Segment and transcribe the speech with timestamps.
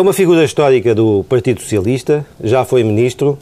[0.00, 3.36] É uma figura histórica do Partido Socialista, já foi ministro,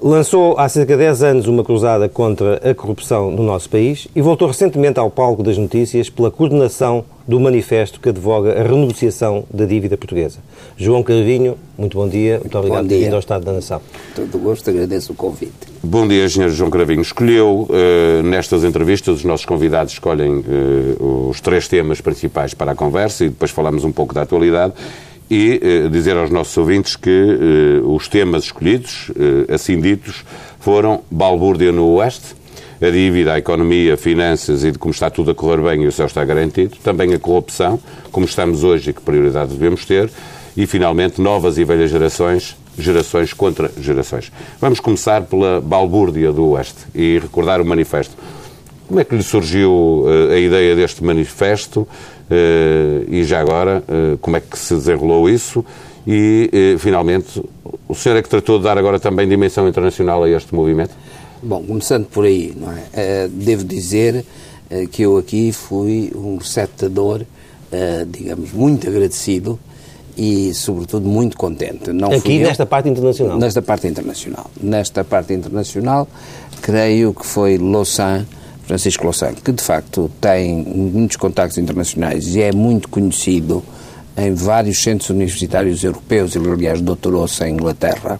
[0.00, 4.22] lançou há cerca de 10 anos uma cruzada contra a corrupção no nosso país e
[4.22, 9.66] voltou recentemente ao palco das notícias pela coordenação do manifesto que advoga a renegociação da
[9.66, 10.38] dívida portuguesa.
[10.74, 13.82] João Carvinho, muito bom dia, muito obrigado por ter vindo ao Estado da Nação.
[14.14, 15.52] Todo gosto, agradeço o convite.
[15.82, 16.48] Bom dia, Sr.
[16.48, 17.02] João Cravinho.
[17.02, 22.74] Escolheu, uh, nestas entrevistas, os nossos convidados escolhem uh, os três temas principais para a
[22.74, 24.72] conversa e depois falamos um pouco da atualidade
[25.30, 29.10] e uh, dizer aos nossos ouvintes que os temas escolhidos,
[29.52, 30.24] assim ditos,
[30.60, 32.34] foram balbúrdia no Oeste,
[32.80, 35.92] a dívida, a economia, finanças e de como está tudo a correr bem e o
[35.92, 40.10] céu está garantido, também a corrupção, como estamos hoje e que prioridade devemos ter,
[40.56, 44.30] e finalmente novas e velhas gerações, gerações contra gerações.
[44.60, 48.14] Vamos começar pela balbúrdia do Oeste e recordar o manifesto.
[48.86, 51.86] Como é que lhe surgiu uh, a ideia deste manifesto uh,
[53.08, 55.64] e já agora uh, como é que se desenrolou isso
[56.06, 57.42] e finalmente
[57.88, 60.94] o senhor é que tratou de dar agora também dimensão internacional a este movimento?
[61.42, 63.26] Bom, começando por aí, não é?
[63.26, 64.24] Uh, devo dizer
[64.70, 69.60] uh, que eu aqui fui um receptador, uh, digamos, muito agradecido
[70.16, 71.92] e, sobretudo, muito contente.
[71.92, 73.38] Não aqui nesta eu, parte internacional?
[73.38, 74.50] Nesta parte internacional.
[74.58, 76.08] Nesta parte internacional,
[76.62, 78.26] creio que foi Lausanne,
[78.66, 83.62] Francisco Lausanne, que de facto tem muitos contactos internacionais e é muito conhecido
[84.16, 88.18] em vários centros universitários europeus, ele aliás doutorou-se em Inglaterra,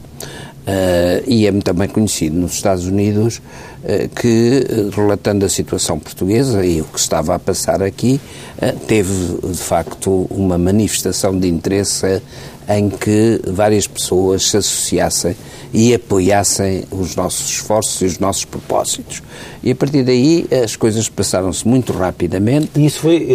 [0.64, 4.64] Uh, e é também conhecido nos Estados Unidos uh, que,
[4.96, 8.18] relatando a situação portuguesa e o que estava a passar aqui,
[8.56, 9.12] uh, teve
[9.46, 12.22] de facto uma manifestação de interesse
[12.68, 15.36] em que várias pessoas se associassem
[15.72, 19.22] e apoiassem os nossos esforços e os nossos propósitos.
[19.62, 22.70] E a partir daí as coisas passaram-se muito rapidamente.
[22.76, 23.28] E isso foi,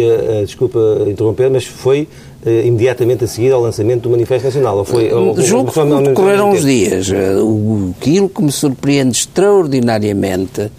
[0.46, 2.08] desculpa interromper, mas foi
[2.44, 4.78] eh, imediatamente a seguir ao lançamento do Manifesto Nacional?
[4.78, 7.10] Ou foi, ou, Julgo que decorreram uns dias.
[7.10, 7.34] Eh,
[7.98, 10.70] aquilo que me surpreende extraordinariamente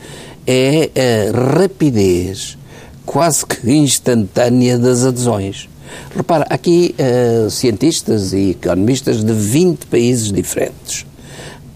[0.47, 2.57] é a rapidez
[3.06, 5.69] quase que instantânea das adesões.
[6.16, 11.06] Repara, aqui uh, cientistas e economistas de 20 países diferentes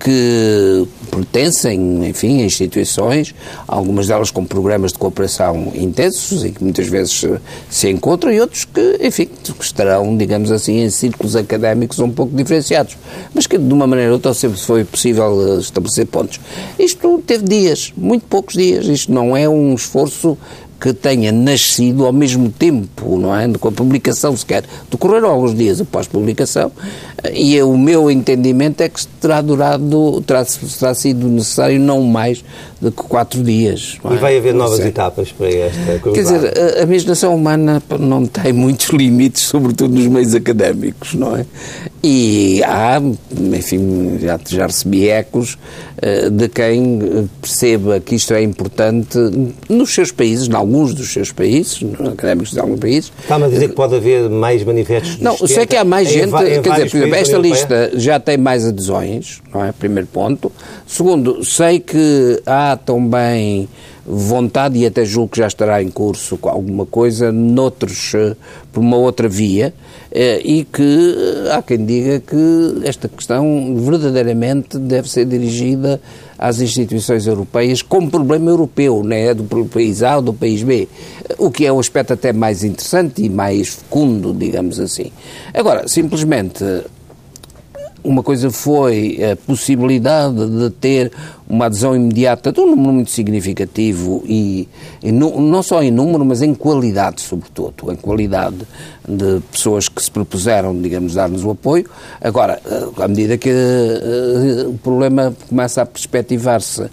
[0.05, 3.33] que pertencem, enfim, a instituições,
[3.67, 7.25] algumas delas com programas de cooperação intensos e que muitas vezes
[7.71, 12.35] se encontram, e outros que, enfim, que estarão, digamos assim, em círculos académicos um pouco
[12.35, 12.95] diferenciados,
[13.33, 16.39] mas que de uma maneira ou outra sempre foi possível estabelecer pontos.
[16.77, 20.37] Isto teve dias, muito poucos dias, isto não é um esforço
[20.79, 23.47] que tenha nascido ao mesmo tempo, não é?
[23.59, 24.63] Com a publicação sequer.
[24.89, 26.71] Decorreram alguns dias após a publicação
[27.33, 32.43] e o meu entendimento é que terá durado, terá, terá sido necessário não mais
[32.79, 33.97] do que quatro dias.
[34.03, 34.13] É?
[34.13, 36.13] E vai haver novas etapas para esta cruzada?
[36.13, 41.35] Quer dizer, a, a imaginação humana não tem muitos limites, sobretudo nos meios académicos, não
[41.35, 41.45] é?
[42.03, 43.01] E há,
[43.53, 45.57] enfim, já, já recebi ecos
[46.31, 49.17] de quem perceba que isto é importante
[49.67, 51.79] nos seus países, em alguns dos seus países,
[52.11, 53.11] académicos de alguns países.
[53.21, 56.59] Está-me a dizer que pode haver mais manifestos Não, sei que há mais gente, quer
[56.59, 59.71] dizer, por exemplo, esta lista já tem mais adesões, não é?
[59.71, 60.51] Primeiro ponto.
[60.85, 63.67] Segundo, sei que há também
[64.05, 68.35] vontade, e até julgo que já estará em curso alguma coisa, noutros, eh,
[68.71, 69.84] por uma outra via, eh,
[70.45, 75.99] e que eh, há quem diga que esta questão verdadeiramente deve ser dirigida
[76.39, 80.87] às instituições europeias como problema europeu, não é do país A ou do país B,
[81.37, 85.11] o que é um aspecto até mais interessante e mais fecundo, digamos assim.
[85.53, 86.63] Agora, simplesmente
[88.05, 91.11] uma coisa foi a possibilidade de ter
[91.49, 94.67] uma adesão imediata de um número muito significativo e,
[95.01, 98.57] e não, não só em número, mas em qualidade, sobretudo, em qualidade
[99.07, 101.85] de pessoas que se propuseram, digamos, dar-nos o apoio.
[102.21, 106.87] Agora, eh, à medida que uh, o problema começa a perspectivar-se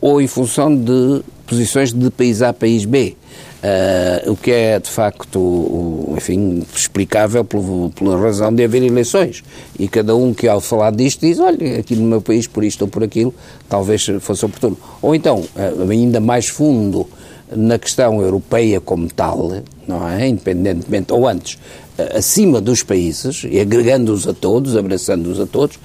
[0.00, 3.16] ou em função de posições de país A, país B,
[3.62, 9.44] Uh, o que é, de facto, enfim, explicável pelo, pela razão de haver eleições.
[9.78, 12.82] E cada um que, ao falar disto, diz: olha, aqui no meu país, por isto
[12.82, 13.32] ou por aquilo,
[13.68, 14.76] talvez fosse oportuno.
[15.00, 17.06] Ou então, uh, ainda mais fundo
[17.54, 19.52] na questão europeia como tal,
[19.86, 20.26] não é?
[20.26, 25.78] Independentemente, ou antes, uh, acima dos países, e agregando-os a todos, abraçando-os a todos,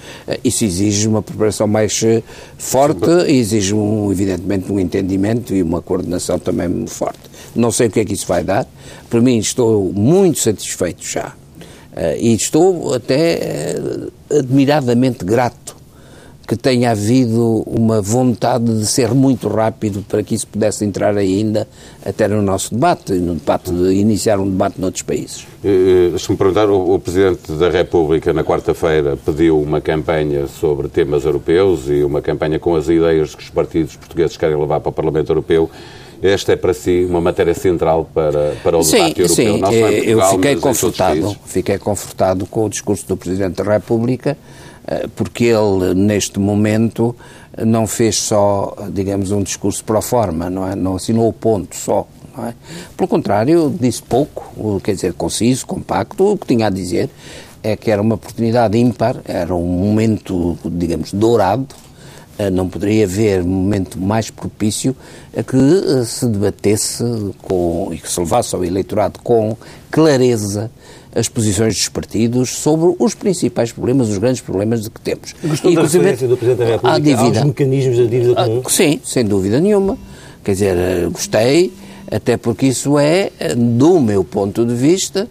[0.43, 2.01] isso exige uma preparação mais
[2.57, 7.26] forte e exige, um, evidentemente, um entendimento e uma coordenação também forte.
[7.55, 8.67] Não sei o que é que isso vai dar.
[9.09, 11.33] Para mim, estou muito satisfeito já.
[11.93, 15.77] Uh, e estou até uh, admiradamente grato
[16.47, 21.67] que tenha havido uma vontade de ser muito rápido para que isso pudesse entrar ainda
[22.05, 25.45] até no nosso debate, no debate de iniciar um debate noutros países.
[25.61, 31.25] Eh, deixa-me perguntar, o, o Presidente da República na quarta-feira pediu uma campanha sobre temas
[31.25, 34.93] europeus e uma campanha com as ideias que os partidos portugueses querem levar para o
[34.93, 35.69] Parlamento Europeu.
[36.21, 39.45] Esta é para si uma matéria central para, para o sim, debate europeu.
[39.45, 44.37] Sim, Não Portugal, eu fiquei confortado, fiquei confortado com o discurso do Presidente da República
[44.87, 47.13] eh, porque ele, neste momento,
[47.65, 50.75] não fez só, digamos, um discurso pro forma, não é?
[50.75, 52.53] Não assinou o ponto só, não é?
[52.95, 57.09] Pelo contrário, disse pouco, quer dizer, conciso, compacto, o que tinha a dizer
[57.61, 61.86] é que era uma oportunidade ímpar, era um momento, digamos, dourado, eh,
[62.51, 64.95] não poderia haver momento mais propício
[65.35, 67.03] a que eh, se debatesse
[67.41, 69.57] com, e que se levasse ao eleitorado com
[69.89, 70.71] clareza
[71.15, 75.33] as posições dos partidos sobre os principais problemas, os grandes problemas de que temos.
[75.43, 78.63] Gostou da referência do Presidente da República dívida, aos mecanismos da dívida ah, comum?
[78.69, 79.97] Sim, sem dúvida nenhuma.
[80.43, 81.73] Quer dizer, eh, gostei,
[82.11, 85.27] até porque isso é, eh, do meu ponto de vista,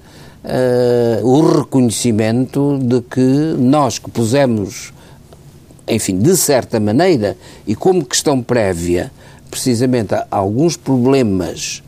[0.46, 4.92] uh, o reconhecimento de que nós que pusemos,
[5.88, 7.36] enfim, de certa maneira,
[7.66, 9.10] e como questão prévia,
[9.50, 11.82] precisamente alguns problemas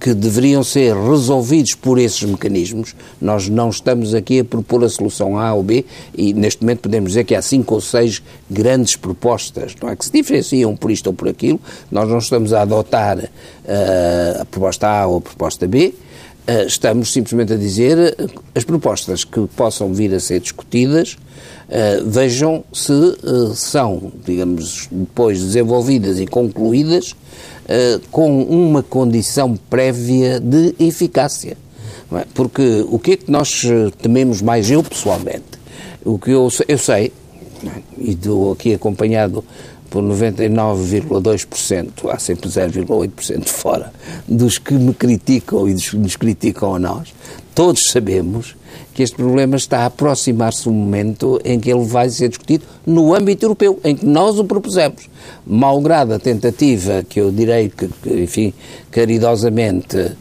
[0.00, 2.96] que deveriam ser resolvidos por esses mecanismos.
[3.20, 5.84] Nós não estamos aqui a propor a solução A ou B
[6.16, 10.06] e neste momento podemos dizer que há cinco ou seis grandes propostas, não é que
[10.06, 11.60] se diferenciam por isto ou por aquilo.
[11.90, 15.92] Nós não estamos a adotar uh, a proposta A ou a proposta B.
[16.50, 21.16] Uh, estamos simplesmente a dizer uh, as propostas que possam vir a ser discutidas
[21.70, 22.92] Uh, vejam se
[23.54, 27.14] são, digamos, depois desenvolvidas e concluídas
[28.10, 31.56] com uma condição prévia de eficácia.
[32.12, 32.24] É?
[32.34, 33.62] Porque o que é que nós
[34.02, 35.44] tememos mais, eu pessoalmente?
[36.04, 37.12] O que eu, eu sei,
[37.64, 37.70] é?
[37.98, 39.44] e estou aqui acompanhado
[39.90, 43.92] por 99,2%, há sempre 0,8% fora,
[44.26, 47.12] dos que me criticam e dos que nos criticam a nós,
[47.54, 48.56] todos sabemos
[48.94, 53.14] que este problema está a aproximar-se um momento em que ele vai ser discutido no
[53.14, 55.08] âmbito europeu, em que nós o propusemos.
[55.46, 58.54] Malgrado a tentativa, que eu direi que, enfim,
[58.90, 60.12] caridosamente,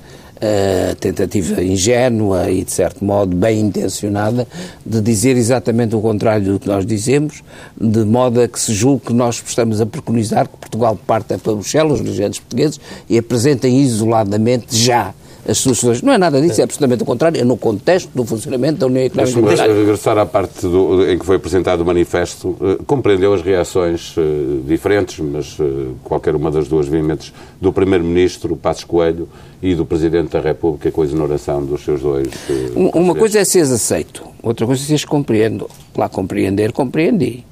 [0.42, 4.48] a tentativa ingênua e, de certo modo, bem intencionada
[4.86, 7.44] de dizer exatamente o contrário do que nós dizemos,
[7.80, 11.54] de modo a que se julgue que nós estamos a preconizar que Portugal parta para
[11.54, 15.14] Bruxelas, os dirigentes portugueses, e apresentem isoladamente já
[15.50, 16.02] as suas soluções.
[16.02, 19.04] Não é nada disso, é absolutamente o contrário, é no contexto do funcionamento da União
[19.04, 23.34] Económica Mas, mas regressar à parte do, em que foi apresentado o manifesto, uh, compreendeu
[23.34, 29.28] as reações uh, diferentes, mas uh, qualquer uma das duas vimentes do Primeiro-Ministro, Passos Coelho,
[29.62, 32.30] e do Presidente da República com a exoneração dos seus dois.
[32.76, 35.70] uma coisa é seres aceito, outra coisa é seres compreendo.
[35.98, 37.44] Lá compreender, compreendi.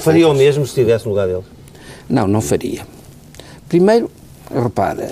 [0.00, 1.44] Faria o mesmo se estivesse no lugar deles?
[2.08, 2.86] Não, não faria.
[3.68, 4.10] Primeiro,
[4.54, 5.10] repara,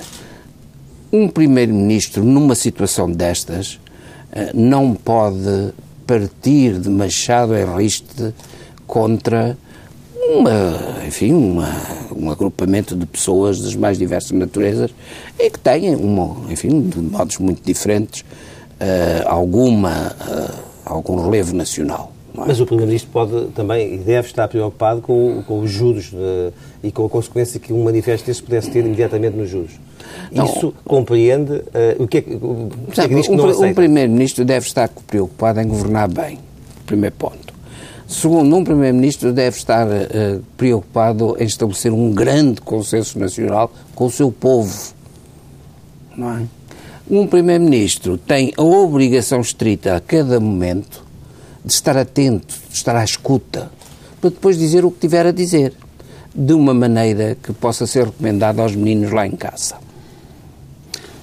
[1.13, 3.81] um primeiro-ministro numa situação destas
[4.33, 5.73] eh, não pode
[6.07, 8.35] partir de machado em riste
[8.87, 9.57] contra
[10.17, 11.69] uma, enfim, uma,
[12.15, 14.91] um agrupamento de pessoas das mais diversas naturezas
[15.39, 22.10] e que têm, uma, enfim, de modos muito diferentes, uh, alguma, uh, algum relevo nacional.
[22.35, 22.47] É?
[22.47, 26.93] Mas o Primeiro-Ministro pode também e deve estar preocupado com, com os juros uh, e
[26.93, 29.73] com a consequência que um manifesto desse pudesse ter imediatamente nos juros.
[30.31, 30.45] Não.
[30.45, 33.75] Isso compreende uh, o que é, o que, é que diz que um, não Um
[33.75, 36.39] Primeiro-Ministro deve estar preocupado em governar bem,
[36.87, 37.51] primeiro ponto.
[38.07, 44.11] Segundo, um Primeiro-Ministro deve estar uh, preocupado em estabelecer um grande consenso nacional com o
[44.11, 44.95] seu povo.
[46.17, 46.43] Não é?
[47.09, 51.10] Um Primeiro-Ministro tem a obrigação estrita a cada momento
[51.65, 53.71] de estar atento, de estar à escuta,
[54.21, 55.73] para depois dizer o que tiver a dizer,
[56.35, 59.77] de uma maneira que possa ser recomendada aos meninos lá em casa.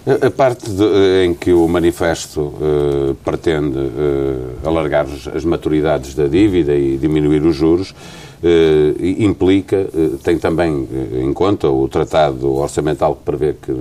[0.05, 6.73] A parte de, em que o manifesto uh, pretende uh, alargar as maturidades da dívida
[6.73, 7.93] e diminuir os juros,
[9.19, 9.87] implica,
[10.23, 10.87] tem também
[11.23, 13.71] em conta o tratado orçamental que prevê que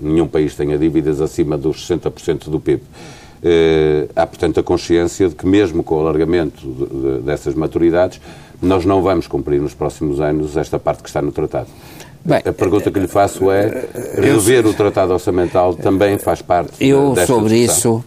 [0.00, 2.80] nenhum país tenha dívidas acima dos 60% do PIB.
[4.14, 8.20] Há, portanto, a consciência de que, mesmo com o alargamento de, de, dessas maturidades,
[8.60, 11.68] nós não vamos cumprir nos próximos anos esta parte que está no tratado.
[12.24, 16.72] Bem, a pergunta que lhe faço é: rever eu, o Tratado Orçamental também faz parte
[16.80, 17.98] eu desta Eu, sobre discussão?
[17.98, 18.04] isso,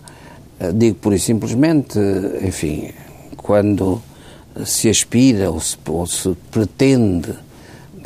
[0.59, 1.99] eh, digo por e simplesmente,
[2.41, 2.89] enfim,
[3.35, 4.01] quando
[4.65, 7.31] se aspira ou se, ou se pretende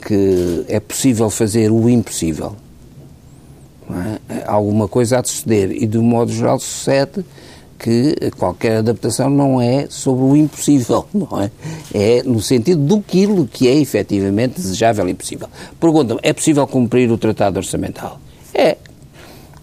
[0.05, 2.55] que é possível fazer o impossível,
[4.00, 4.43] é?
[4.45, 7.25] alguma coisa há de suceder e, de um modo geral, sucede
[7.81, 11.51] que qualquer adaptação não é sobre o impossível, não é?
[11.93, 15.48] É no sentido do quilo que é efetivamente desejável e possível.
[15.79, 18.19] Pergunta-me, é possível cumprir o Tratado Orçamental?
[18.53, 18.77] É.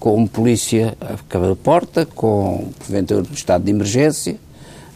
[0.01, 4.37] Com polícia a porta, com, porventura, estado de emergência,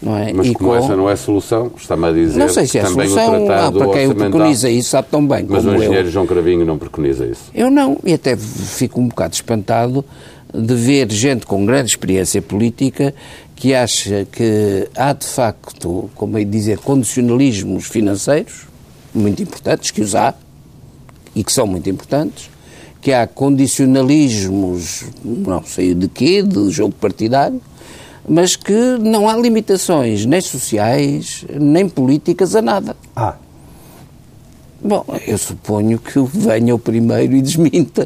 [0.02, 0.32] não é?
[0.32, 0.76] Mas e como com...
[0.76, 3.82] essa não é solução, está-me a dizer Não sei se é também solução, o tratado
[3.82, 6.10] ah, para quem o preconiza isso sabe tão bem Mas o engenheiro eu.
[6.10, 7.44] João Cravinho não preconiza isso.
[7.54, 10.04] Eu não, e até fico um bocado espantado
[10.52, 13.14] de ver gente com grande experiência política
[13.54, 18.66] que acha que há de facto, como é dizer, condicionalismos financeiros
[19.14, 20.34] muito importantes, que os há,
[21.34, 22.50] e que são muito importantes,
[23.00, 27.60] que há condicionalismos, não sei de quê, de jogo partidário,
[28.28, 32.96] mas que não há limitações nem sociais, nem políticas a nada.
[33.16, 33.36] Ah,
[34.84, 38.04] Bom, eu suponho que venha o primeiro e desminta.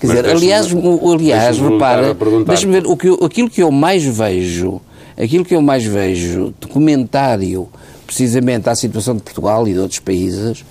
[0.00, 0.66] Quer Mas dizer, aliás,
[1.14, 4.80] aliás, repara, deixa-me ver, o que eu- aquilo que eu mais vejo,
[5.16, 7.68] aquilo que eu mais vejo de comentário
[8.04, 10.64] precisamente à situação de Portugal e de outros países,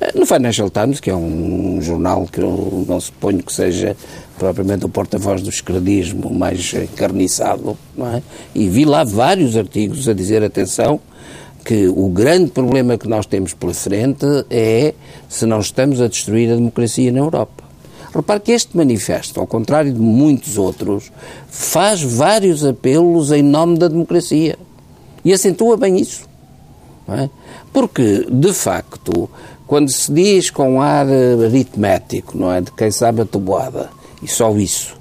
[0.00, 3.94] eh, no Financial Times, que é um jornal que eu não suponho que seja
[4.42, 8.20] propriamente o porta-voz do esquerdismo mais encarniçado, é?
[8.52, 10.98] E vi lá vários artigos a dizer, atenção,
[11.64, 14.94] que o grande problema que nós temos pela frente é
[15.28, 17.62] se não estamos a destruir a democracia na Europa.
[18.12, 21.12] Repare que este manifesto, ao contrário de muitos outros,
[21.48, 24.58] faz vários apelos em nome da democracia.
[25.24, 26.28] E acentua bem isso.
[27.08, 27.30] é?
[27.72, 29.30] Porque, de facto,
[29.68, 32.60] quando se diz com ar aritmético, não é?
[32.60, 33.88] De quem sabe a toboada,
[34.22, 34.96] e só isso,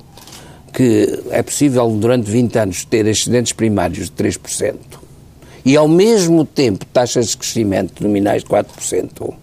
[0.74, 4.75] que é possível durante 20 anos ter excedentes primários de 3%
[5.63, 9.34] e ao mesmo tempo taxas de crescimento nominais de 4%,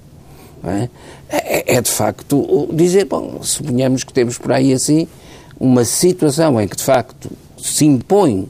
[0.62, 0.90] não é?
[1.28, 5.06] É, é de facto dizer, bom, suponhamos que temos por aí assim
[5.60, 8.48] uma situação em que de facto se impõe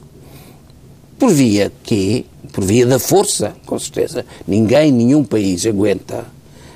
[1.17, 6.25] por via que, por via da força, com certeza, ninguém, nenhum país aguenta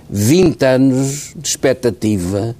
[0.10, 2.56] 20 anos de expectativa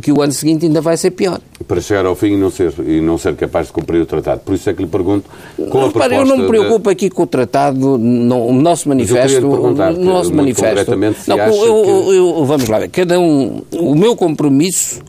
[0.00, 1.40] que o ano seguinte ainda vai ser pior.
[1.66, 4.40] Para chegar ao fim e não ser, e não ser capaz de cumprir o tratado.
[4.40, 6.14] Por isso é que lhe pergunto, com a Repare, proposta...
[6.14, 9.46] eu não me de- preocupo aqui com o tratado, no, o nosso manifesto.
[9.46, 9.72] o
[10.04, 10.90] nosso manifesto.
[11.28, 13.62] Não, eu- eu- eu- vamos lá ver, cada um.
[13.72, 15.00] O meu compromisso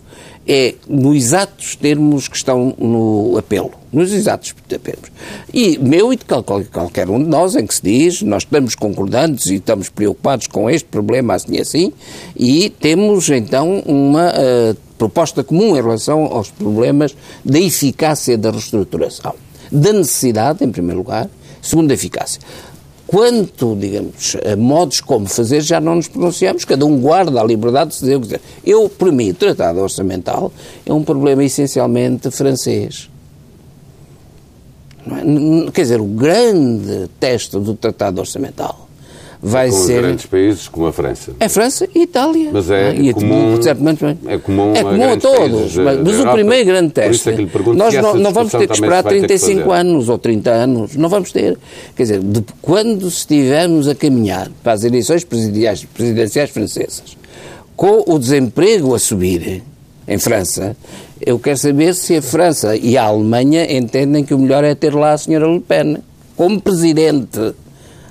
[0.48, 3.72] é nos exatos termos que estão no apelo.
[3.92, 5.10] Nos exatos termos.
[5.54, 8.44] E meu e de qual- qual- qualquer um de nós, em que se diz, nós
[8.44, 11.94] estamos concordantes e estamos preocupados com este problema assim e assim,
[12.36, 19.34] e temos então uma eh, proposta comum em relação aos problemas da eficácia da reestruturação.
[19.72, 21.30] Da necessidade, em primeiro lugar,
[21.62, 22.42] segundo, da eficácia.
[23.08, 27.94] Quanto, digamos, a modos como fazer, já não nos pronunciamos, cada um guarda a liberdade
[27.94, 28.42] de dizer o que quiser.
[28.66, 30.52] Eu, para mim, o tratado orçamental
[30.86, 33.10] é um problema essencialmente francês.
[35.08, 35.72] É?
[35.72, 38.87] Quer dizer, o grande teste do tratado orçamental
[39.42, 40.02] vai com ser.
[40.02, 41.32] grandes países como a França.
[41.40, 42.50] É França e Itália.
[42.52, 45.76] Mas é não E comum- certamente, é comum é a comum a, grandes todos.
[45.78, 47.30] Mas, mas o primeiro grande Por isso teste.
[47.30, 49.34] é que lhe pergunto nós não, não vamos ter que esperar também se vai ter
[49.34, 49.80] que 35 fazer.
[49.82, 50.96] anos ou 30 anos.
[50.96, 51.58] Não vamos ter.
[51.96, 57.18] Quer dizer, de, quando estivermos a caminhar para as eleições presidenciais, presidenciais francesas,
[57.76, 59.62] com o desemprego a subir
[60.08, 60.76] em França,
[61.24, 64.94] eu quero saber se a França e a Alemanha entendem que o melhor é ter
[64.96, 65.98] lá a senhora Le Pen
[66.36, 67.54] como presidente.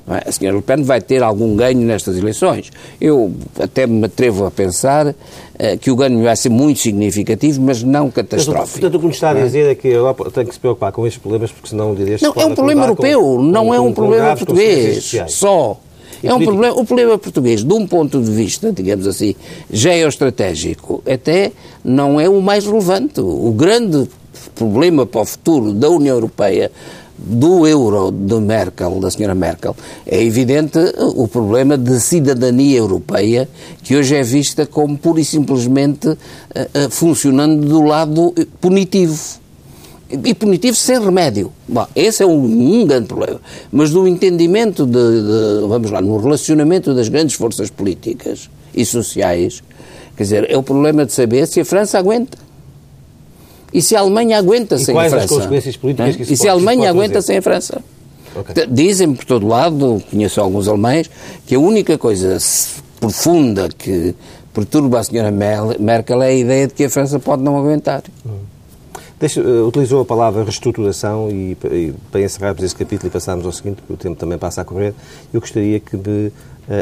[0.09, 0.29] É?
[0.29, 2.71] A senhora Le Pen vai ter algum ganho nestas eleições.
[3.01, 5.15] Eu até me atrevo a pensar
[5.59, 8.79] eh, que o ganho vai ser muito significativo, mas não catastrófico.
[8.81, 10.93] portanto, o que nos está a dizer é que a Europa tem que se preocupar
[10.93, 13.81] com estes problemas, porque senão destes Não, é um problema europeu, com- não com- é
[13.81, 15.77] um problema português só.
[16.23, 19.35] É um problema, o problema português, de um ponto de vista, digamos assim,
[19.71, 21.53] geoestratégico, até
[21.85, 23.21] não é o mais relevante.
[23.21, 24.09] O grande
[24.55, 26.71] problema para o futuro da União Europeia,
[27.19, 29.75] do euro de Merkel, da senhora Merkel,
[30.07, 30.79] é evidente
[31.15, 33.49] o problema de cidadania europeia,
[33.83, 36.17] que hoje é vista como pura e simplesmente
[36.55, 39.19] eh, eh, funcionando do lado punitivo
[40.09, 41.51] e punitivo sem remédio.
[41.67, 42.45] Bom, esse é um,
[42.83, 43.41] um grande problema.
[43.73, 49.65] Mas do entendimento de, de- vamos lá, no relacionamento das grandes forças políticas e sociais,
[50.17, 52.39] quer dizer, é o problema de saber se a França aguenta.
[53.77, 55.35] E se a Alemanha aguenta E sem quais a as França.
[55.37, 56.17] consequências políticas é?
[56.17, 57.83] que isso E se a Alemanha aguenta sem a França.
[58.35, 58.55] Ok.
[58.55, 61.11] T- Dizem por todo lado, conheço alguns alemães,
[61.47, 62.39] que a única coisa
[62.99, 64.15] profunda que
[64.55, 65.31] perturba a senhora
[65.79, 68.03] Merkel é a ideia de que a França pode não aguentar.
[69.19, 73.53] Deixa, eh, utilizou a palavra reestruturação e, e para encerrarmos este capítulo e passarmos ao
[73.53, 74.93] seguinte, porque o tempo também passa a correr,
[75.33, 76.31] eu gostaria que me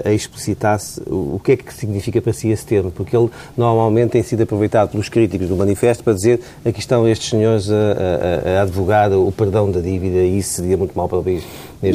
[0.04, 4.22] a explicitar-se o que é que significa para si esse termo, porque ele normalmente tem
[4.22, 8.62] sido aproveitado pelos críticos do manifesto para dizer aqui estão estes senhores a, a, a
[8.62, 11.44] advogar o perdão da dívida e isso seria muito mal para o país.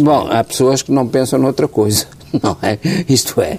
[0.02, 2.06] Bom, há pessoas que não pensam noutra coisa,
[2.44, 2.78] não é?
[3.08, 3.58] Isto é,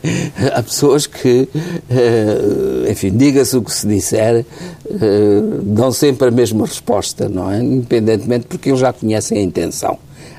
[0.54, 1.49] há pessoas que,
[1.90, 4.44] eh, enfim, diga-se o que se disser,
[4.87, 7.58] eh, dão sempre a mesma resposta, não é?
[7.58, 9.99] Independentemente, porque eles já conhecem a intenção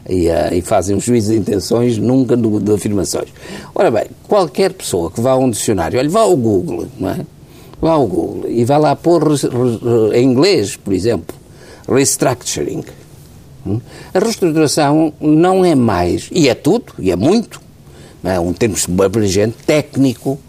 [0.10, 3.30] e, uh, e fazem um juízo de intenções, nunca de, de, afirmações.
[3.74, 7.26] Ora bem, qualquer pessoa que vá a um dicionário, olha, vá ao Google, não é?
[7.82, 9.24] Vá ao Google e vá lá pôr
[10.14, 11.36] em inglês, por exemplo,
[11.90, 12.84] restructuring.
[13.66, 13.80] Hum?
[14.14, 17.62] A reestruturação não é mais, e é tudo, e é muito,
[18.24, 20.40] é um termo abrangente, técnico,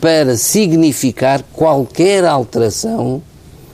[0.00, 3.22] para significar qualquer alteração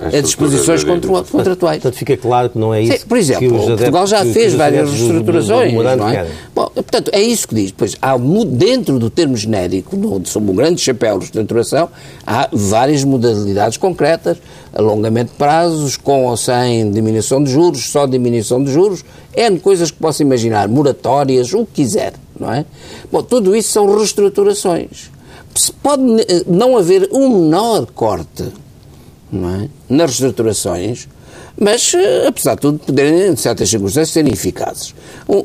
[0.00, 1.83] a disposições contratuais.
[1.83, 2.99] Portanto, fica claro que não é isso.
[2.99, 5.73] Sim, por exemplo, que Portugal já fez várias reestruturações.
[5.73, 6.26] Do, do, do não é?
[6.54, 7.71] Bom, portanto, é isso que diz.
[7.71, 8.16] Pois, há,
[8.47, 11.90] dentro do termo genérico, no, sob um grande chapéu de reestruturação,
[12.26, 14.38] há várias modalidades concretas,
[14.73, 19.04] alongamento de prazos, com ou sem diminuição de juros, só diminuição de juros,
[19.37, 22.64] N coisas que possa imaginar, moratórias, o que quiser, não é?
[23.12, 25.11] Bom, tudo isso são reestruturações.
[25.54, 26.02] Se pode
[26.47, 28.45] não haver um menor corte
[29.32, 29.68] é?
[29.88, 31.08] nas reestruturações,
[31.58, 34.94] mas, eh, apesar de tudo, poderem, em certas circunstâncias, serem eficazes.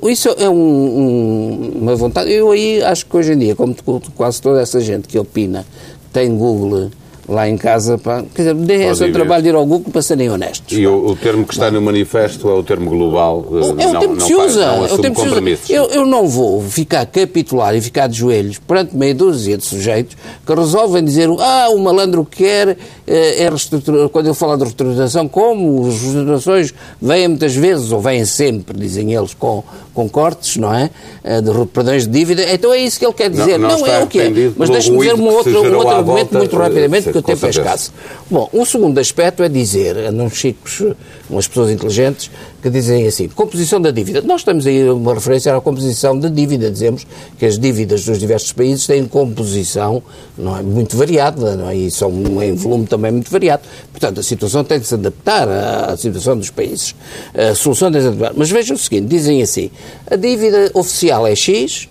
[0.09, 2.31] Isso é um, um, uma vontade.
[2.31, 3.75] Eu aí acho que hoje em dia, como
[4.15, 5.65] quase toda essa gente que opina,
[6.13, 6.89] tem Google
[7.27, 7.97] lá em casa.
[7.97, 8.23] Pá.
[8.33, 10.77] Quer dizer, deem esse trabalho de ir ao Google para serem honestos.
[10.77, 13.45] E o, o, termo que está no manifesto é o termo global.
[13.51, 14.65] Eh, é o termo que se usa.
[14.65, 18.17] Não é o termo que se Eu, eu não vou ficar capitular e ficar de
[18.17, 20.15] joelhos perante meia dúzia de sujeitos
[20.45, 22.77] que resolvem dizer ah, o malandro quer
[23.07, 24.09] eh, é reestruturar.
[24.09, 29.13] Quando eu falo de reestruturação, como as reestruturações vêm muitas vezes, ou vêm sempre, dizem
[29.13, 29.63] eles, com,
[29.95, 30.91] com cortes, não é?
[31.23, 32.43] Eh, de perdões de dívida.
[32.53, 33.57] Então é isso que ele quer dizer.
[33.57, 34.29] Não, não, não é o que é.
[34.57, 37.49] Mas deixe-me dizer um outro, um outro argumento volta, muito rapidamente que o tempo é
[37.49, 37.93] escasso.
[38.29, 40.83] Bom, um segundo aspecto é dizer, andam chicos,
[41.29, 42.29] umas pessoas inteligentes,
[42.65, 44.23] que dizem assim, composição da dívida.
[44.23, 46.71] Nós estamos aí uma referência à composição da dívida.
[46.71, 47.05] Dizemos
[47.37, 50.01] que as dívidas dos diversos países têm composição
[50.35, 53.61] não é, muito variada não é, e são em volume também muito variado.
[53.91, 56.95] Portanto, a situação tem de se adaptar à situação dos países.
[57.35, 58.33] A solução tem de se adaptar.
[58.35, 59.69] Mas vejam o seguinte, dizem assim,
[60.09, 61.87] a dívida oficial é X,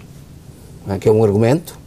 [0.88, 1.78] é, que é um argumento,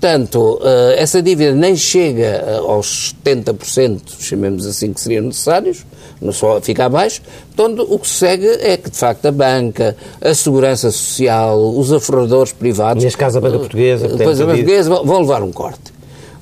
[0.00, 5.84] Portanto, eh, essa dívida nem chega eh, aos 70%, chamemos assim, que seriam necessários,
[6.22, 7.20] não só fica abaixo.
[7.56, 12.52] Portanto, o que segue é que, de facto, a banca, a segurança social, os aforradores
[12.52, 13.02] privados.
[13.02, 14.06] Neste caso, a banca portuguesa.
[14.06, 15.92] Depois a banca portuguesa vão levar um corte.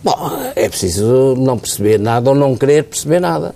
[0.05, 0.15] Bom,
[0.55, 3.55] é preciso não perceber nada ou não querer perceber nada.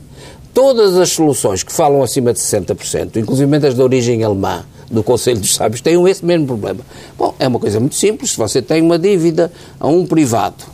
[0.54, 5.38] Todas as soluções que falam acima de 60%, inclusive as de origem alemã, do Conselho
[5.38, 6.81] dos Sábios têm esse mesmo problema.
[7.16, 8.33] Bom, é uma coisa muito simples.
[8.33, 10.64] Se você tem uma dívida a um privado,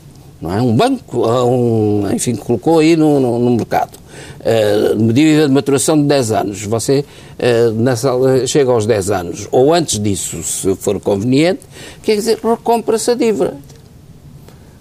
[0.41, 0.61] não é?
[0.61, 3.97] um banco, um, enfim, colocou aí no, no, no mercado,
[4.41, 7.05] uh, uma dívida de maturação de 10 anos, você
[7.39, 8.11] uh, nessa,
[8.47, 11.61] chega aos 10 anos, ou antes disso, se for conveniente,
[12.03, 13.57] quer dizer, recompra-se a dívida.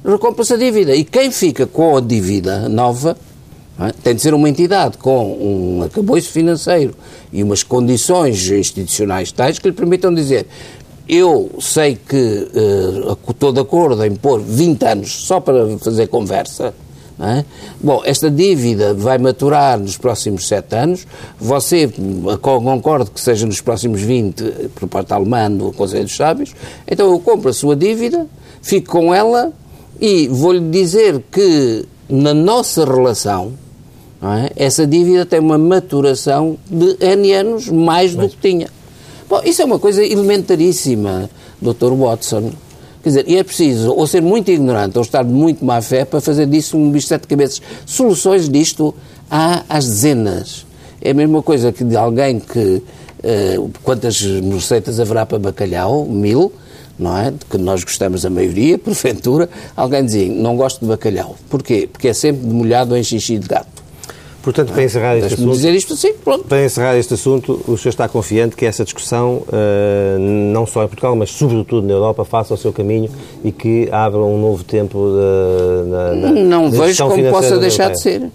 [0.03, 0.95] Recompra-se a dívida.
[0.95, 3.17] E quem fica com a dívida nova?
[4.03, 6.95] Tem de ser uma entidade com um acabouço financeiro
[7.31, 10.47] e umas condições institucionais tais que lhe permitam dizer
[11.07, 16.73] eu sei que uh, estou de acordo em pôr 20 anos só para fazer conversa.
[17.17, 17.45] É?
[17.79, 21.07] Bom, esta dívida vai maturar nos próximos 7 anos.
[21.39, 21.89] Você
[22.41, 26.53] concorda que seja nos próximos 20 por parte alemã do Conselho dos Sábios.
[26.85, 28.27] Então eu compro a sua dívida,
[28.61, 29.53] fico com ela
[30.01, 33.53] e vou-lhe dizer que na nossa relação
[34.33, 34.51] é?
[34.55, 38.69] essa dívida tem uma maturação de N anos mais do que tinha.
[39.27, 41.29] Bom, isso é uma coisa elementaríssima,
[41.61, 41.93] Dr.
[41.93, 42.51] Watson.
[43.03, 46.05] Quer dizer, e é preciso ou ser muito ignorante ou estar de muito má fé
[46.05, 47.61] para fazer disso um bicho de sete cabeças.
[47.85, 48.95] Soluções disto
[49.29, 50.65] há às dezenas.
[51.01, 52.81] É a mesma coisa que de alguém que.
[53.23, 56.05] Uh, quantas receitas haverá para bacalhau?
[56.05, 56.51] Mil,
[56.97, 57.31] não é?
[57.31, 59.49] De que nós gostamos a maioria, porventura.
[59.75, 61.35] Alguém dizia, não gosto de bacalhau.
[61.49, 61.89] Porquê?
[61.91, 63.74] Porque é sempre molhado em xixi de gato.
[64.45, 66.43] Portanto, para encerrar este assunto, dizer isto assim, pronto.
[66.43, 70.87] Para encerrar este assunto, o senhor está confiante que essa discussão, uh, não só em
[70.87, 73.09] Portugal, mas sobretudo na Europa, faça o seu caminho
[73.43, 74.99] e que abra um novo tempo
[75.87, 78.29] na, na, Não vejo como possa deixar de ser.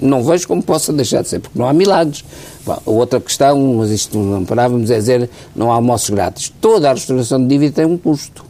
[0.00, 2.24] Não vejo como possa deixar de ser, porque não há milagres.
[2.66, 6.52] Bom, outra questão, mas isto não parávamos, é dizer não há almoços grátis.
[6.60, 8.44] Toda a restauração de dívida tem um custo.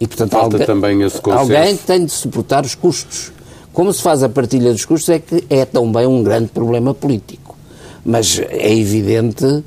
[0.00, 3.32] E, portanto, Falta alguém, também esse alguém tem de suportar os custos.
[3.78, 7.56] Como se faz a partilha dos custos é que é também um grande problema político.
[8.04, 9.62] Mas é evidente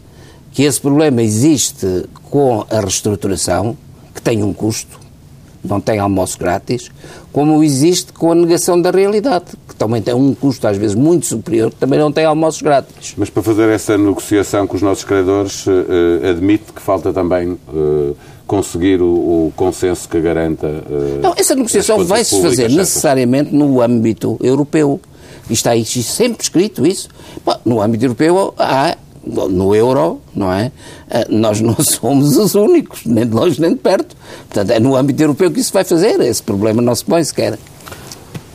[0.51, 3.77] que esse problema existe com a reestruturação,
[4.13, 4.99] que tem um custo,
[5.63, 6.91] não tem almoço grátis,
[7.31, 9.45] como existe com a negação da realidade,
[9.81, 13.15] também tem um custo às vezes muito superior, que também não tem almoços grátis.
[13.17, 15.71] Mas para fazer essa negociação com os nossos credores, uh,
[16.29, 18.15] admite que falta também uh,
[18.45, 20.67] conseguir o, o, consenso que garanta.
[20.67, 25.01] Uh, não, essa negociação vai-se fazer necessariamente no âmbito europeu.
[25.49, 27.09] E está aí sempre escrito isso.
[27.43, 30.71] Bom, no âmbito europeu há no euro, não é?
[31.09, 34.15] Ah, nós não somos os únicos, nem de longe nem de perto.
[34.47, 36.19] Portanto, é no âmbito europeu que isso vai fazer.
[36.21, 37.57] Esse problema não se põe sequer.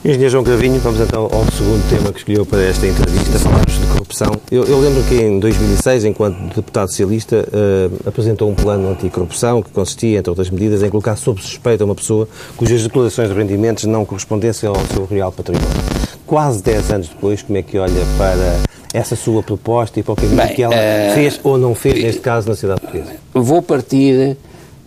[0.04, 3.86] Engenheiro João Cravinho, vamos então ao segundo tema que escolheu para esta entrevista, falarmos de
[3.86, 4.32] corrupção.
[4.52, 9.70] Eu, eu lembro que em 2006, enquanto deputado socialista, uh, apresentou um plano anticorrupção que
[9.70, 14.04] consistia, entre outras medidas, em colocar sob suspeita uma pessoa cujas declarações de rendimentos não
[14.04, 15.66] correspondessem ao seu real património.
[16.24, 18.60] Quase 10 anos depois, como é que olha para
[18.92, 22.00] essa sua proposta e para o caminho Bem, que ela uh, fez ou não fez,
[22.00, 23.12] neste caso, na cidade portuguesa?
[23.34, 24.36] Vou partir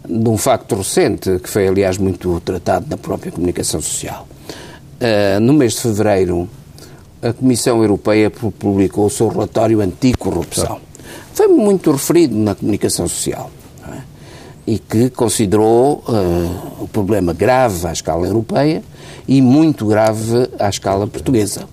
[0.07, 4.25] de um facto recente, que foi, aliás, muito tratado na própria comunicação social.
[4.99, 6.49] Uh, no mês de fevereiro,
[7.21, 10.79] a Comissão Europeia publicou o seu relatório anticorrupção.
[11.33, 13.49] Foi muito referido na comunicação social
[13.87, 13.99] é?
[14.67, 18.83] e que considerou uh, o problema grave à escala europeia
[19.25, 21.65] e muito grave à escala portuguesa.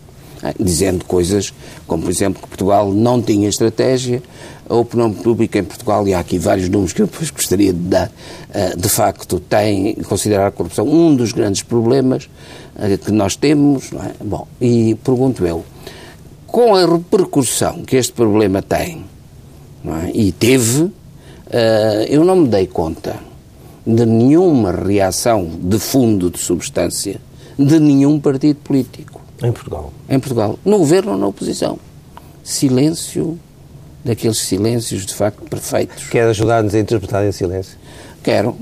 [0.43, 1.53] É, dizendo coisas
[1.87, 4.23] como, por exemplo, que Portugal não tinha estratégia,
[4.69, 7.79] a opinião pública em Portugal, e há aqui vários números que eu depois gostaria de
[7.79, 8.11] dar,
[8.53, 12.66] eh, de facto tem, considerar a corrupção um dos grandes problemas eh,
[13.03, 13.93] que nós temos.
[13.93, 14.25] É?
[14.25, 15.65] Bom, e pergunto eu,
[16.47, 19.05] com a repercussão que este problema tem,
[19.85, 20.11] é?
[20.15, 20.91] e teve,
[21.51, 23.17] eh, eu não me dei conta
[23.87, 27.21] de nenhuma reação de fundo, de substância,
[27.59, 29.21] de nenhum partido político.
[29.43, 29.93] Em Portugal?
[30.09, 30.59] Em Portugal.
[30.65, 31.79] No governo ou na oposição.
[32.43, 33.39] Silêncio,
[34.05, 36.09] daqueles silêncios de facto perfeitos.
[36.09, 37.79] Quer ajudar-nos a interpretar esse silêncio?
[38.23, 38.57] Quero.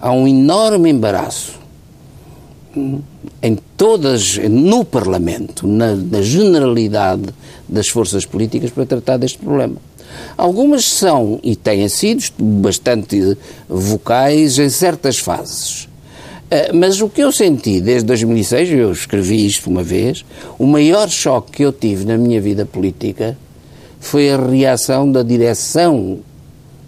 [0.00, 1.58] Há um enorme embaraço
[3.42, 7.24] em todas, no Parlamento, na, na generalidade
[7.68, 9.76] das forças políticas para tratar deste problema.
[10.36, 13.36] Algumas são e têm sido bastante
[13.68, 15.88] vocais em certas fases.
[16.50, 20.24] Eh, mas o que eu senti desde 2006, eu escrevi isto uma vez,
[20.58, 23.36] o maior choque que eu tive na minha vida política
[23.98, 26.20] foi a reação da direção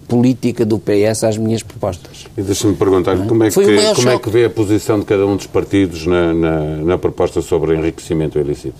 [0.08, 2.24] política do PS às minhas propostas.
[2.36, 3.26] E deixa-me perguntar é?
[3.26, 6.32] como, é que, como é que vê a posição de cada um dos partidos na,
[6.32, 8.74] na, na proposta sobre enriquecimento ilícito?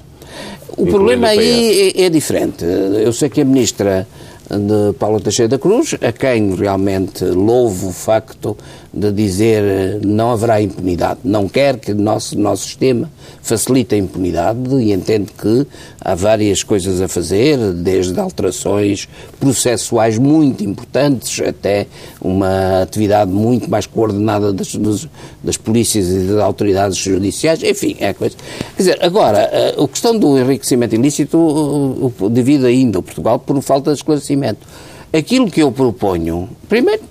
[0.77, 2.65] O problema aí é, é diferente.
[2.65, 4.07] Eu sei que a Ministra
[4.49, 8.57] de Paulo Teixeira da Cruz, a quem realmente louvo o facto
[8.93, 11.21] de dizer não haverá impunidade.
[11.25, 13.11] Não quer que o nosso, nosso sistema
[13.43, 15.67] facilite a impunidade e entende que
[16.01, 21.87] há várias coisas a fazer, desde alterações processuais muito importantes até
[22.21, 25.09] uma atividade muito mais coordenada das, das,
[25.43, 28.37] das polícias e das autoridades judiciais, enfim, é coisa.
[28.77, 33.99] Quer dizer, agora, a questão do enriquecimento ilícito devido ainda ao Portugal por falta de
[33.99, 34.67] esclarecimento
[35.11, 37.03] Aquilo que eu proponho, primeiro,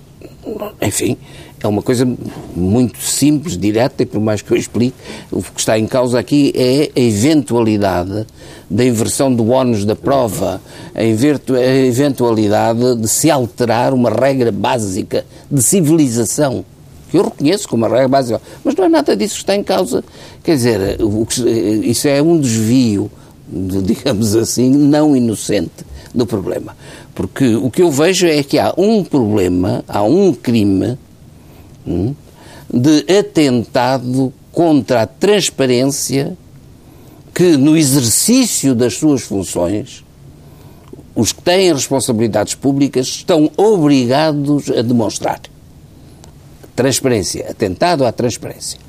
[0.79, 1.17] enfim,
[1.61, 2.07] é uma coisa
[2.55, 4.95] muito simples, direta, e por mais que eu explique,
[5.31, 8.27] o que está em causa aqui é a eventualidade
[8.69, 10.61] da inversão do ónus da prova,
[10.93, 16.63] a, eventualidade de se alterar uma regra básica de civilização,
[17.09, 19.63] que eu reconheço como uma regra básica, mas não é nada disso que está em
[19.63, 20.03] causa.
[20.43, 20.97] Quer dizer,
[21.83, 23.09] isso é um desvio,
[23.49, 26.75] digamos assim, não inocente do problema.
[27.15, 30.97] Porque o que eu vejo é que há um problema, há um crime
[32.71, 36.37] de atentado contra a transparência
[37.33, 40.03] que, no exercício das suas funções,
[41.15, 45.39] os que têm responsabilidades públicas estão obrigados a demonstrar.
[46.75, 48.79] Transparência, atentado à transparência.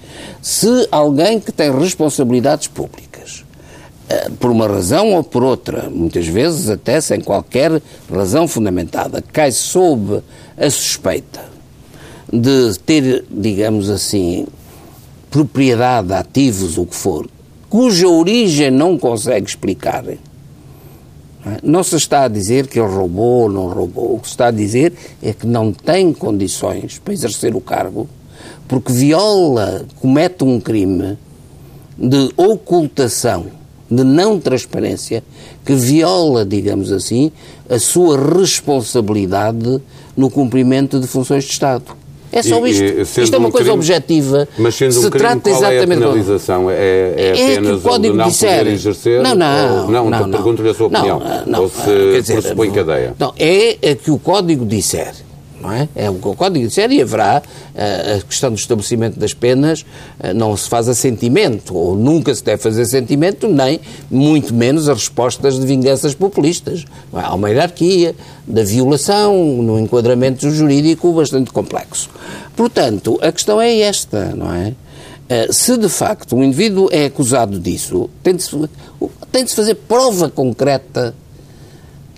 [0.42, 3.44] Se alguém que tem responsabilidades públicas
[4.08, 7.80] eh, por uma razão ou por outra, muitas vezes até sem qualquer
[8.10, 10.22] razão fundamentada, cai sob
[10.56, 11.57] a suspeita
[12.32, 14.46] de ter, digamos assim,
[15.30, 17.28] propriedade, ativos, o que for,
[17.68, 20.04] cuja origem não consegue explicar.
[21.62, 21.82] Não é?
[21.82, 24.16] se está a dizer que ele roubou ou não roubou.
[24.16, 28.08] O que se está a dizer é que não tem condições para exercer o cargo
[28.68, 31.16] porque viola, comete um crime
[31.96, 33.46] de ocultação
[33.90, 35.24] de não transparência
[35.64, 37.32] que viola, digamos assim,
[37.68, 39.80] a sua responsabilidade
[40.14, 41.96] no cumprimento de funções de Estado.
[42.32, 42.82] É só isto.
[42.82, 44.48] E, isto é uma um coisa crime, objetiva.
[44.58, 46.70] Mas sendo se um crime, trata qual exatamente é a penalização?
[46.70, 49.22] É, é, é apenas o código não disser, poder exercer?
[49.22, 49.84] Não, não.
[49.84, 51.18] Ou, não, não, então pergunto-lhe a sua opinião.
[51.18, 53.14] Não, não, ou se pressupõe cadeia?
[53.18, 55.14] Não, é, é que o código disser
[55.60, 55.88] não é?
[55.94, 60.56] É o Código disser e haverá uh, a questão do estabelecimento das penas, uh, não
[60.56, 65.66] se faz assentimento, ou nunca se deve fazer assentimento, nem muito menos as respostas de
[65.66, 66.84] vinganças populistas.
[67.12, 67.20] É?
[67.20, 68.14] Há uma hierarquia
[68.46, 72.08] da violação, no enquadramento jurídico bastante complexo.
[72.56, 74.74] Portanto, a questão é esta, não é?
[75.28, 78.56] Uh, se de facto um indivíduo é acusado disso, tem de, -se,
[79.30, 81.14] tem de se fazer prova concreta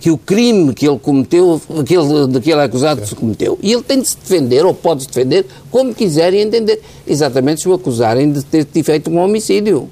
[0.01, 3.57] que o crime que ele cometeu, aquele, de que ele é acusado se cometeu.
[3.61, 6.81] E ele tem de se defender, ou pode se defender, como quiser e entender.
[7.07, 9.87] Exatamente se o acusarem de ter feito um homicídio.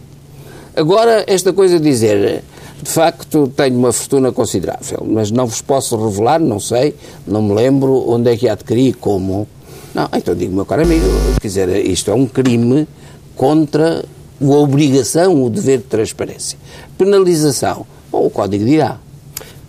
[0.76, 2.44] Agora, esta coisa de dizer,
[2.82, 6.96] de facto, tenho uma fortuna considerável, mas não vos posso revelar, não sei,
[7.28, 9.48] não me lembro onde é que adquiri e como.
[9.94, 11.06] Não, então digo, meu caro amigo,
[11.40, 12.88] quer isto é um crime
[13.36, 14.04] contra
[14.42, 16.58] a obrigação, o dever de transparência.
[16.98, 17.86] Penalização.
[18.12, 18.98] Bom, o Código dirá.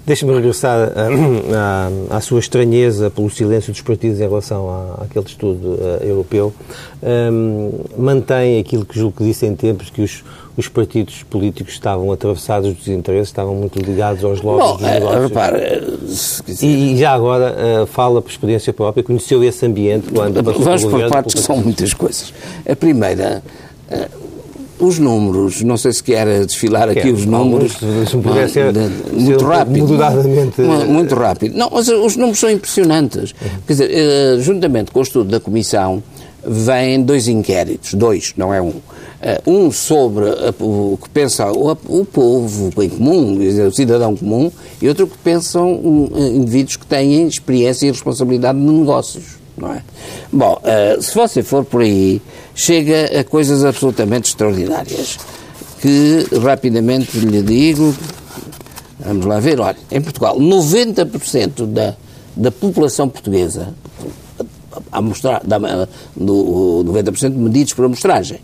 [0.06, 0.92] Deixa-me regressar
[2.10, 6.52] à, à, sua estranheza pelo silêncio dos partidos em relação à, àquele estudo uh, europeu.
[7.02, 10.24] Um, mantém aquilo que julgo que disse em tempos, que os,
[10.56, 15.22] os partidos políticos estavam atravessados dos interesses, estavam muito ligados aos lobbies Bom, dos negócios.
[15.22, 15.82] Repara,
[16.62, 21.08] e, e, já agora uh, fala por experiência própria, conheceu esse ambiente quando Vamos por
[21.08, 22.32] partes que são muitas coisas.
[22.68, 23.42] A primeira,
[23.90, 24.19] uh,
[24.80, 27.76] os números, não sei se quer desfilar aqui os números.
[28.08, 28.72] Se me puder ser,
[29.12, 29.88] muito rápido.
[29.88, 30.60] Moderadamente.
[30.60, 31.56] Muito rápido.
[31.56, 33.32] Não, mas os números são impressionantes.
[33.32, 33.48] Uhum.
[33.66, 36.02] Quer dizer, eh, juntamente com o estudo da Comissão,
[36.44, 38.72] vêm dois inquéritos, dois, não é um.
[39.22, 40.24] Eh, um sobre
[40.58, 46.08] o que pensa o, o povo em comum, o cidadão comum, e outro que pensam
[46.14, 49.82] eh, indivíduos que têm experiência e responsabilidade de negócios não é?
[50.32, 52.20] Bom, uh, se você for por aí,
[52.54, 55.18] chega a coisas absolutamente extraordinárias,
[55.80, 57.94] que rapidamente lhe digo,
[58.98, 61.96] vamos lá ver, olha, em Portugal, 90% da,
[62.36, 63.74] da população portuguesa,
[64.92, 65.58] a mostrar, da,
[66.16, 68.40] do, 90% medidos por amostragem,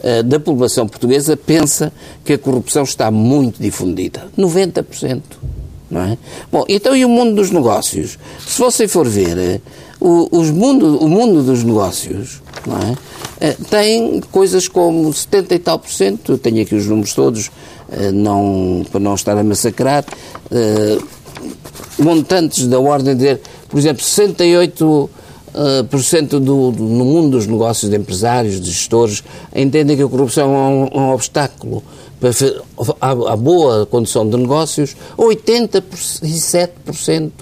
[0.00, 1.92] uh, da população portuguesa pensa
[2.24, 4.28] que a corrupção está muito difundida.
[4.38, 5.22] 90%.
[5.90, 6.18] Não é?
[6.52, 8.16] Bom, então e o mundo dos negócios?
[8.46, 9.60] Se você for ver,
[10.00, 12.96] o, os mundo, o mundo dos negócios não é?
[13.40, 17.50] Eh, tem coisas como 70 e tal por cento, eu tenho aqui os números todos,
[17.90, 20.04] eh, não, para não estar a massacrar,
[20.50, 20.98] eh,
[21.98, 25.10] montantes da ordem de, por exemplo, 68
[25.52, 30.02] Uh, por cento do, do, no mundo dos negócios de empresários, de gestores, entendem que
[30.04, 31.82] a corrupção é um, um obstáculo
[32.20, 32.30] para
[33.00, 34.94] a, a boa condução de negócios.
[35.18, 37.32] 87%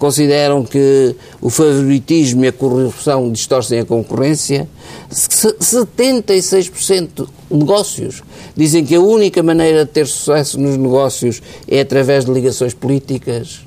[0.00, 4.66] consideram que o favoritismo e a corrupção distorcem a concorrência.
[5.12, 8.22] 76% negócios
[8.56, 13.60] dizem que a única maneira de ter sucesso nos negócios é através de ligações políticas.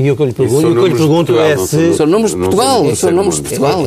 [0.00, 1.94] E o que eu lhe pergunto, eu lhe pergunto é se...
[1.94, 3.84] São números de Portugal, são números de Portugal.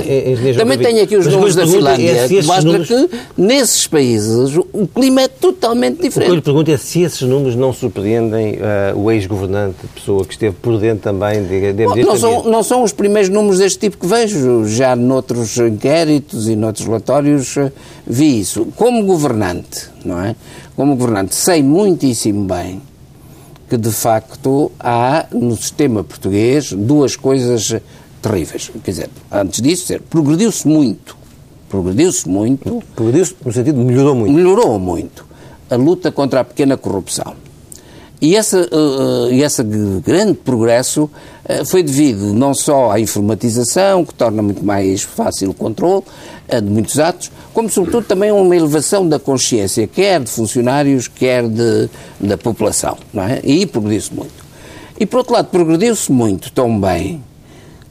[0.56, 2.88] Também tenho aqui os números da Finlândia, é que mostra números...
[2.88, 6.20] que nesses países o clima é totalmente diferente.
[6.20, 10.24] O que eu lhe pergunto é se esses números não surpreendem uh, o ex-governante, pessoa
[10.24, 13.58] que esteve por dentro também de, de, Bom, não, são, não são os primeiros números
[13.58, 14.68] deste tipo que vejo.
[14.68, 17.72] Já noutros inquéritos e noutros relatórios uh,
[18.06, 18.68] vi isso.
[18.76, 20.36] Como governante, não é?
[20.76, 22.93] Como governante, sei muitíssimo bem
[23.78, 27.76] de facto há no sistema português duas coisas
[28.22, 28.72] terríveis.
[28.84, 31.16] Quer dizer, antes disso, progrediu-se muito.
[31.70, 32.84] Progrediu-se muito.
[32.96, 34.34] Progrediu-se no sentido de melhorou muito.
[34.34, 35.26] Melhorou muito
[35.70, 37.34] a luta contra a pequena corrupção.
[38.22, 39.62] E esse, uh, esse
[40.06, 45.54] grande progresso uh, foi devido não só à informatização, que torna muito mais fácil o
[45.54, 46.04] controle
[46.58, 51.08] uh, de muitos atos, como sobretudo também a uma elevação da consciência, quer de funcionários,
[51.08, 51.90] quer de,
[52.20, 52.98] da população.
[53.14, 53.42] Não é?
[53.44, 54.44] E progrediu-se muito.
[55.00, 57.24] E por outro lado, progrediu-se muito também,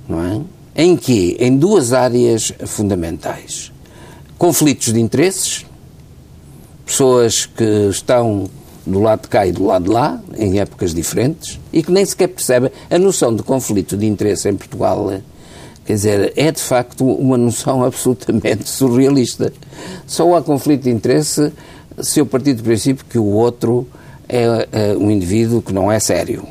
[0.08, 0.40] não é?
[0.74, 1.36] Em que?
[1.38, 3.70] Em duas áreas fundamentais.
[4.38, 5.66] Conflitos de interesses,
[6.86, 8.48] pessoas que estão
[8.86, 12.04] do lado de cá e do lado de lá, em épocas diferentes, e que nem
[12.04, 15.10] sequer percebem a noção de conflito de interesse em Portugal.
[15.92, 19.52] Eh, quer dizer, é de facto uma noção absolutamente surrealista.
[20.06, 21.52] Só há conflito de interesse
[22.00, 23.86] se eu partir do princípio que o outro
[24.28, 26.46] é, é um indivíduo que não é sério.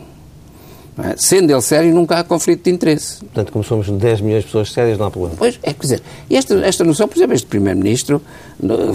[0.97, 1.15] É?
[1.17, 3.19] Sendo ele sério, nunca há conflito de interesse.
[3.19, 5.35] Portanto, como somos 10 milhões de pessoas sérias, não há problema.
[5.37, 8.21] Pois, é, quer dizer, esta, esta noção, por exemplo, este Primeiro-Ministro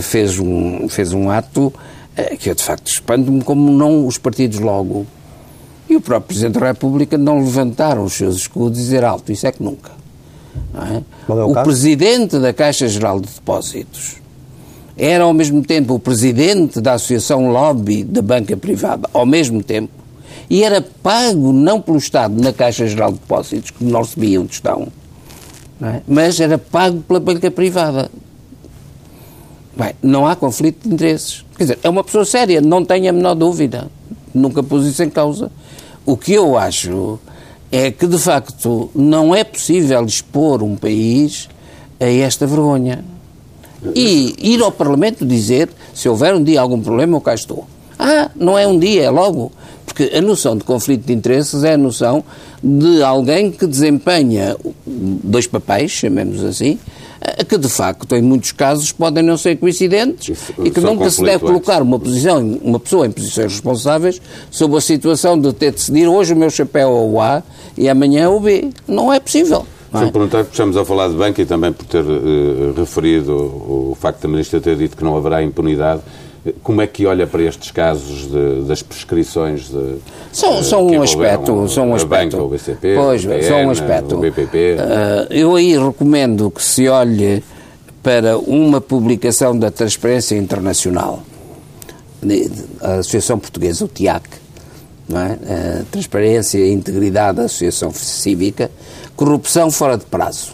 [0.00, 1.72] fez um, fez um ato
[2.16, 5.06] é que eu de facto espanto-me como não os partidos logo.
[5.88, 9.46] E o próprio Presidente da República não levantaram os seus escudos e dizer alto, isso
[9.46, 9.92] é que nunca.
[10.74, 10.96] É?
[10.96, 14.16] É o, o Presidente da Caixa Geral de Depósitos
[14.96, 19.92] era ao mesmo tempo o Presidente da Associação Lobby da Banca Privada, ao mesmo tempo,
[20.48, 24.46] e era pago não pelo Estado na Caixa Geral de Depósitos, que não recebia um
[24.46, 24.88] tostão,
[25.82, 26.00] é?
[26.08, 28.10] mas era pago pela banca privada.
[29.76, 31.44] Bem, não há conflito de interesses.
[31.56, 33.90] Quer dizer, é uma pessoa séria, não tenho a menor dúvida.
[34.32, 35.50] Nunca pus isso em causa.
[36.06, 37.18] O que eu acho
[37.70, 41.48] é que, de facto, não é possível expor um país
[42.00, 43.04] a esta vergonha.
[43.94, 47.66] E ir ao Parlamento dizer, se houver um dia algum problema, eu cá estou.
[47.98, 49.52] Ah, não é um dia, é logo.
[49.96, 52.22] Porque a noção de conflito de interesses é a noção
[52.62, 54.54] de alguém que desempenha
[54.86, 56.78] dois papéis, chamemos assim,
[57.48, 61.22] que de facto, em muitos casos, podem não ser coincidentes Isso, e que nunca se
[61.22, 65.76] deve colocar uma, posição, uma pessoa em posições responsáveis sob a situação de ter de
[65.78, 67.42] decidir hoje o meu chapéu é o A
[67.78, 68.68] e amanhã é o B.
[68.86, 69.66] Não é possível.
[69.90, 70.10] Não é?
[70.10, 73.96] perguntar, porque estamos a falar de banca e também por ter uh, referido o, o
[73.98, 76.02] facto da Ministra ter dito que não haverá impunidade.
[76.62, 79.96] Como é que olha para estes casos de, das prescrições de,
[80.32, 82.36] são, são um aspecto, são um aspecto.
[82.36, 84.16] Banca, o BCP, pois, o são um aspecto.
[84.16, 84.56] o BPP.
[84.56, 87.42] Uh, ah, eu aí recomendo que se olhe
[88.02, 91.22] para uma publicação da Transparência Internacional,
[92.80, 94.28] a Associação Portuguesa, o TIAC,
[95.14, 95.84] é?
[95.90, 98.70] Transparência e Integridade da Associação Cívica,
[99.14, 100.52] Corrupção Fora de Prazo,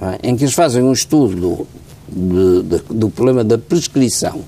[0.00, 0.28] é?
[0.28, 1.66] em que eles fazem um estudo
[2.08, 4.42] de, do problema da prescrição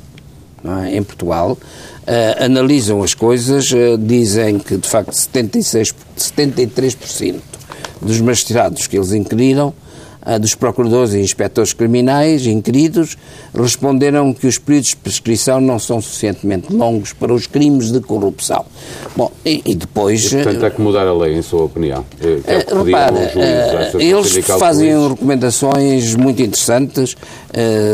[0.65, 0.97] é?
[0.97, 7.41] em Portugal, uh, analisam as coisas, uh, dizem que de facto 76, 73%
[8.01, 9.75] dos magistrados que eles inquiriram,
[10.25, 13.19] uh, dos procuradores e inspectores criminais inquiridos,
[13.53, 18.65] responderam que os períodos de prescrição não são suficientemente longos para os crimes de corrupção.
[19.17, 20.33] Bom, e, e depois...
[20.33, 22.05] E, portanto, é que mudar a lei, em sua opinião?
[22.21, 23.33] É, é repara,
[23.99, 27.17] eles fazem recomendações muito interessantes,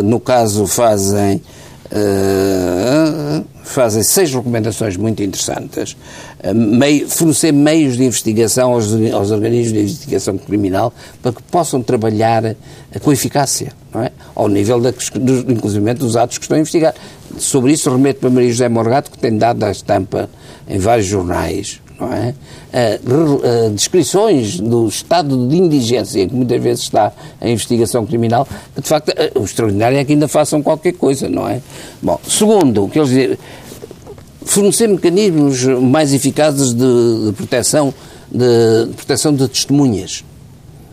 [0.04, 1.40] no caso fazem
[1.90, 5.96] Uh, fazem seis recomendações muito interessantes.
[6.44, 11.82] Uh, meio, fornecer meios de investigação aos, aos, organismos de investigação criminal para que possam
[11.82, 12.54] trabalhar
[13.02, 14.10] com eficácia, não é?
[14.34, 16.94] ao nível, da, dos, inclusive, dos atos que estão a investigar.
[17.38, 20.28] Sobre isso remeto para Maria José Morgato, que tem dado a estampa
[20.68, 22.34] em vários jornais não é?
[22.72, 28.88] Uh, uh, descrições do estado de indigência que muitas vezes está a investigação criminal, de
[28.88, 31.60] facto uh, o extraordinário é que ainda façam qualquer coisa, não é?
[32.02, 33.38] Bom, segundo, o que eles dizem,
[34.44, 37.92] fornecer mecanismos mais eficazes de, de proteção
[38.30, 40.24] de, de, proteção de testemunhas.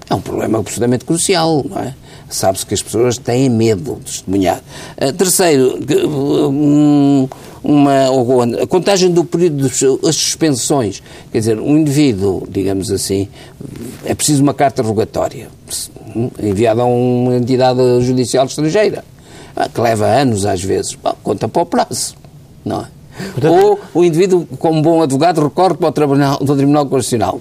[0.09, 1.93] É um problema absolutamente crucial, não é?
[2.29, 4.61] Sabe-se que as pessoas têm medo de testemunhar.
[5.17, 7.27] terceiro, um,
[7.63, 8.05] uma,
[8.61, 9.67] a contagem do período
[10.01, 11.01] das suspensões.
[11.31, 13.27] Quer dizer, um indivíduo, digamos assim,
[14.03, 15.49] é preciso uma carta rogatória
[16.41, 19.03] enviada a uma entidade judicial estrangeira,
[19.73, 20.95] que leva anos às vezes.
[20.95, 22.15] Bom, conta para o prazo,
[22.63, 22.94] não é?
[23.15, 27.39] Portanto, Ou o indivíduo, como bom advogado, recorre para o Tribunal, para o Tribunal Constitucional,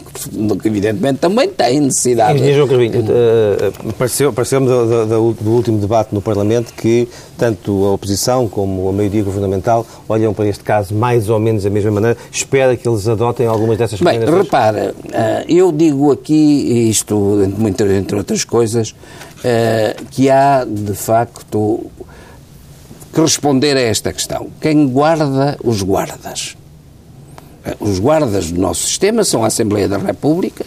[0.61, 2.35] que evidentemente também tem necessidade.
[2.35, 7.85] Engenheiro João Carvinho, uh, pareceu, pareceu-me do, do, do, último debate no Parlamento que tanto
[7.87, 11.91] a oposição como a maioria governamental olham para este caso mais ou menos da mesma
[11.91, 12.17] maneira.
[12.31, 18.17] Espera que eles adotem algumas dessas Bem, repara, uh, eu digo aqui, isto entre, entre
[18.17, 21.91] outras coisas, uh, que há de facto
[23.15, 24.49] que responder a esta questão.
[24.61, 26.57] Quem guarda os guardas?
[27.79, 30.67] Os guardas do nosso sistema são a Assembleia da República,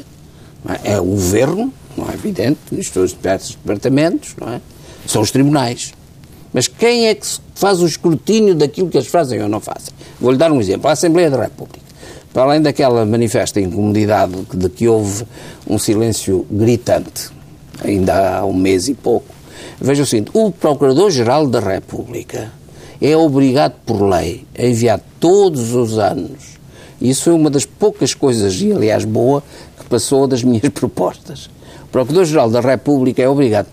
[0.83, 0.93] é?
[0.93, 0.99] é?
[0.99, 4.61] o Governo, não é evidente, os seus diversos departamentos, não é?
[5.05, 5.93] são os tribunais.
[6.53, 9.93] Mas quem é que faz o escrutínio daquilo que eles fazem ou não fazem?
[10.19, 10.87] Vou-lhe dar um exemplo.
[10.89, 11.85] A Assembleia da República.
[12.33, 15.25] Para além daquela manifesta incomodidade de que houve
[15.67, 17.29] um silêncio gritante,
[17.83, 19.36] ainda há um mês e pouco,
[19.79, 22.51] Veja o seguinte: o Procurador-Geral da República
[23.01, 26.57] é obrigado por lei a enviar todos os anos.
[26.99, 29.43] Isso foi uma das poucas coisas, e aliás boa,
[29.79, 31.49] que passou das minhas propostas.
[31.83, 33.67] O Procurador-Geral da República é obrigado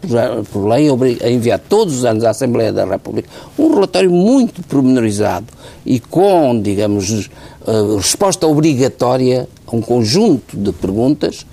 [0.53, 0.89] por, lei
[1.21, 5.47] a enviar todos os anos à Assembleia da República um relatório muito pormenorizado
[5.85, 7.29] e com, digamos,
[7.67, 11.45] uh, resposta obrigatória a um conjunto de perguntas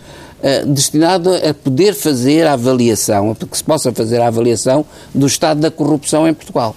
[0.68, 5.62] destinado a poder fazer a avaliação, para que se possa fazer a avaliação do estado
[5.62, 6.76] da corrupção em Portugal.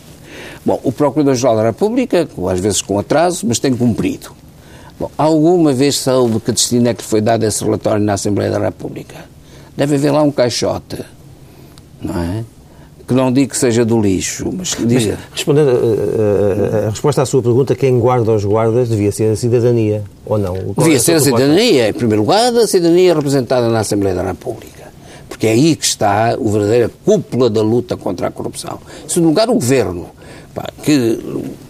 [0.64, 4.32] Bom, o Procurador-Geral da República, às vezes com atraso, mas tem cumprido.
[4.98, 8.58] Bom, alguma vez soube que destino é que foi dado esse relatório na Assembleia da
[8.58, 9.16] República?
[9.76, 11.04] Deve haver lá um caixote,
[12.00, 12.44] não é?
[13.06, 15.18] Que não digo que seja do lixo, mas diga.
[15.32, 19.12] Respondendo a, eh, a, eh, a, resposta à sua pergunta, quem guarda os guardas devia
[19.12, 20.54] ser a cidadania, ou não?
[20.54, 24.22] Qual devia é ser a cidadania, em primeiro lugar, a cidadania representada na Assembleia da
[24.22, 24.84] República.
[25.28, 28.78] Porque é aí que está a verdadeira cúpula da luta contra a corrupção.
[29.04, 30.08] Em segundo lugar, o governo,
[30.82, 31.18] que,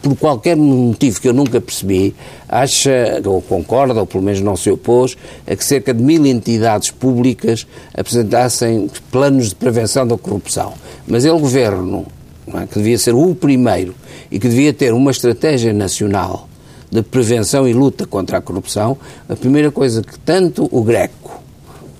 [0.02, 2.14] por qualquer motivo que eu nunca percebi,
[2.48, 5.16] acha, ou concorda, ou pelo menos não se opôs,
[5.46, 7.66] a que cerca de mil entidades públicas
[7.96, 10.74] apresentassem planos de prevenção da corrupção.
[11.06, 12.06] Mas ele, governo,
[12.52, 13.94] é, que devia ser o primeiro
[14.30, 16.48] e que devia ter uma estratégia nacional
[16.90, 18.96] de prevenção e luta contra a corrupção,
[19.28, 21.44] a primeira coisa que tanto o Greco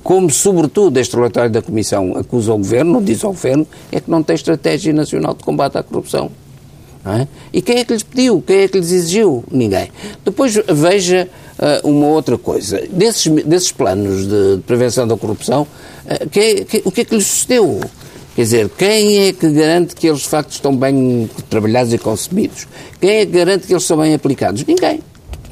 [0.05, 4.23] como, sobretudo, este relatório da Comissão acusa o Governo, diz ao Governo, é que não
[4.23, 6.31] tem estratégia nacional de combate à corrupção.
[7.07, 7.27] É?
[7.53, 8.43] E quem é que lhes pediu?
[8.47, 9.45] Quem é que lhes exigiu?
[9.51, 9.91] Ninguém.
[10.25, 11.29] Depois veja
[11.59, 12.81] uh, uma outra coisa.
[12.91, 15.67] Desses, desses planos de, de prevenção da corrupção,
[16.07, 17.81] uh, que, que, o que é que lhes sucedeu?
[18.35, 22.67] Quer dizer, quem é que garante que eles de facto estão bem trabalhados e concebidos?
[23.01, 24.65] Quem é que garante que eles são bem aplicados?
[24.65, 25.01] Ninguém.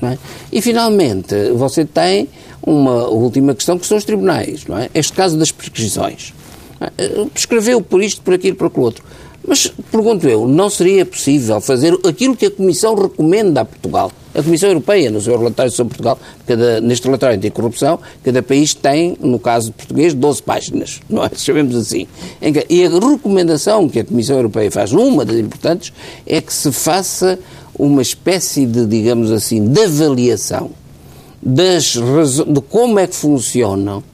[0.02, 0.18] É?
[0.50, 2.28] E finalmente, você tem
[2.60, 4.66] uma última questão que são os tribunais.
[4.66, 4.90] Não é?
[4.94, 6.34] Este caso das prescrições.
[6.80, 7.24] É?
[7.32, 9.04] Prescreveu por isto, por aquilo, por aquilo outro.
[9.46, 14.12] Mas, pergunto eu, não seria possível fazer aquilo que a Comissão recomenda a Portugal?
[14.34, 19.16] A Comissão Europeia, no seu relatório sobre Portugal, cada, neste relatório anticorrupção, cada país tem,
[19.20, 21.30] no caso português, 12 páginas, não é?
[21.34, 22.06] Sabemos assim.
[22.68, 25.92] E a recomendação que a Comissão Europeia faz, uma das importantes,
[26.26, 27.38] é que se faça
[27.78, 30.70] uma espécie de, digamos assim, de avaliação
[31.42, 34.04] das de como é que funcionam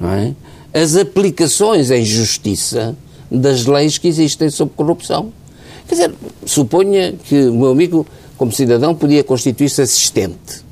[0.00, 0.32] é?
[0.72, 2.96] as aplicações em justiça
[3.30, 5.32] das leis que existem sobre corrupção.
[5.86, 6.14] Quer dizer,
[6.44, 8.06] suponha que o meu amigo,
[8.36, 10.67] como cidadão, podia constituir-se assistente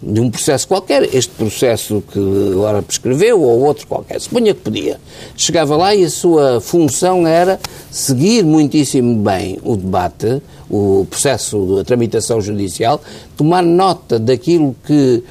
[0.00, 2.18] de um processo qualquer, este processo que
[2.52, 5.00] agora prescreveu ou outro qualquer, suponha que podia.
[5.36, 7.58] Chegava lá e a sua função era
[7.90, 10.40] seguir muitíssimo bem o debate,
[10.70, 13.00] o processo da tramitação judicial,
[13.36, 15.22] tomar nota daquilo que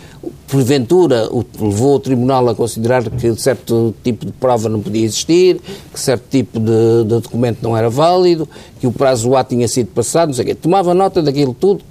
[0.47, 5.61] porventura levou o Tribunal a considerar que certo tipo de prova não podia existir,
[5.93, 8.49] que certo tipo de, de documento não era válido,
[8.79, 10.55] que o prazo ato tinha sido passado, não sei o quê.
[10.55, 11.81] Tomava nota daquilo tudo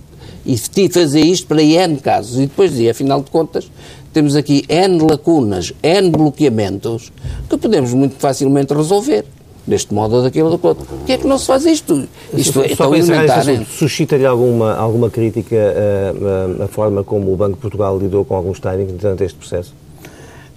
[0.47, 2.37] e fazia isto para N casos.
[2.37, 3.71] E depois dizia, afinal de contas,
[4.13, 7.13] temos aqui N lacunas, N bloqueamentos
[7.51, 9.25] que podemos muito facilmente resolver
[9.67, 10.87] deste modo ou daquele ou outro.
[10.87, 12.09] Porquê é que não se faz isto?
[12.33, 13.45] Isto é tão elementar.
[13.67, 18.37] Suscita-lhe alguma, alguma crítica uh, uh, a forma como o Banco de Portugal lidou com
[18.37, 19.75] alguns timings durante este processo?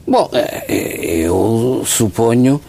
[0.08, 2.62] Bom, eh, eu suponho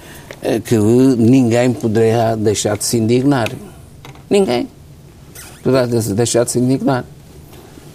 [0.65, 3.51] que ninguém poderá deixar de se indignar.
[4.29, 4.67] Ninguém
[6.15, 7.05] deixar de se indignar.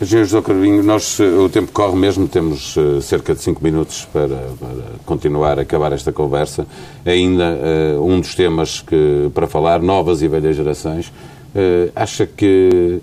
[0.02, 4.28] Engenheiro José Carvinho, nós, o tempo corre mesmo, temos uh, cerca de cinco minutos para,
[4.28, 6.68] para, continuar a acabar esta conversa.
[7.06, 7.58] Ainda
[7.98, 11.08] uh, um dos temas que, para falar, novas e velhas gerações.
[11.08, 13.00] Uh, acha que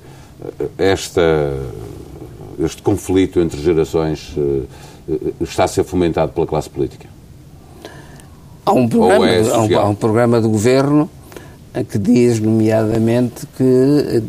[0.76, 1.22] esta,
[2.62, 4.36] este conflito entre gerações
[5.40, 7.08] está a ser fomentado pela classe política?
[8.66, 11.08] Há um programa, é há, um, há um programa de governo
[11.88, 14.22] que diz, nomeadamente, que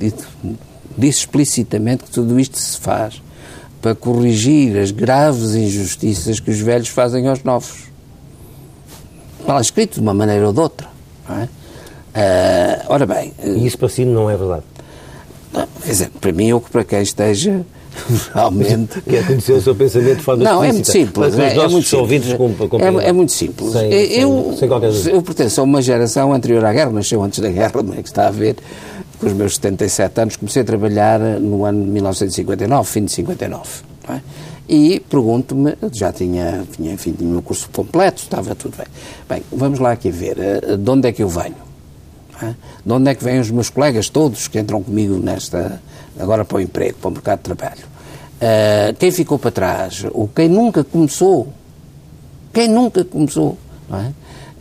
[0.98, 3.22] disse explicitamente que tudo isto se faz
[3.82, 7.92] para corrigir as graves injustiças que os velhos fazem aos novos.
[9.42, 10.88] Está lá escrito de uma maneira ou de outra.
[11.30, 11.44] É?
[12.14, 13.34] Uh, ora bem.
[13.44, 14.64] E isso para si não é verdade?
[15.52, 17.66] Não, quer dizer, para mim ou para quem esteja
[18.34, 19.02] realmente.
[19.02, 21.38] Quer conhecer o seu pensamento de forma Não, é muito simples.
[21.38, 22.24] É, é, muito simples.
[22.80, 23.72] É, é, muito simples.
[23.72, 27.82] Sem, eu, sem, eu pertenço a uma geração anterior à guerra, nasceu antes da guerra,
[27.82, 28.56] não é que está a ver
[29.20, 33.70] com os meus 77 anos, comecei a trabalhar no ano de 1959, fim de 59.
[34.10, 34.20] É?
[34.68, 38.88] E pergunto-me, já tinha, tinha, enfim, tinha o meu curso completo, estava tudo bem.
[39.30, 41.56] Bem, vamos lá aqui ver, eh, de onde é que eu venho?
[42.42, 42.54] É?
[42.86, 45.82] De onde é que vêm os meus colegas todos que entram comigo nesta,
[46.20, 47.84] agora para o emprego, para o mercado de trabalho?
[48.36, 50.06] Uh, quem ficou para trás?
[50.12, 51.48] Ou quem nunca começou?
[52.54, 53.58] Quem nunca começou?
[53.92, 54.12] É?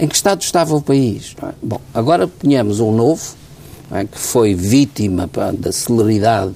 [0.04, 1.34] Em que estado estava o país?
[1.42, 1.52] É?
[1.62, 3.34] Bom, agora ponhamos um novo,
[3.90, 4.04] é?
[4.04, 6.52] que foi vítima pá, da celeridade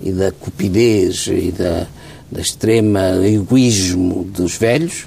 [0.00, 1.86] e da cupidez e da,
[2.30, 5.06] da extrema egoísmo dos velhos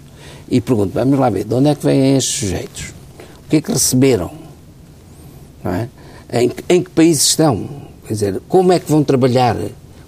[0.50, 2.94] e pergunto, vamos lá ver, de onde é que vêm estes sujeitos?
[3.46, 4.32] O que é que receberam?
[5.66, 5.88] É?
[6.42, 7.68] Em, em, que país estão?
[8.08, 9.58] Quer dizer, como é que vão trabalhar?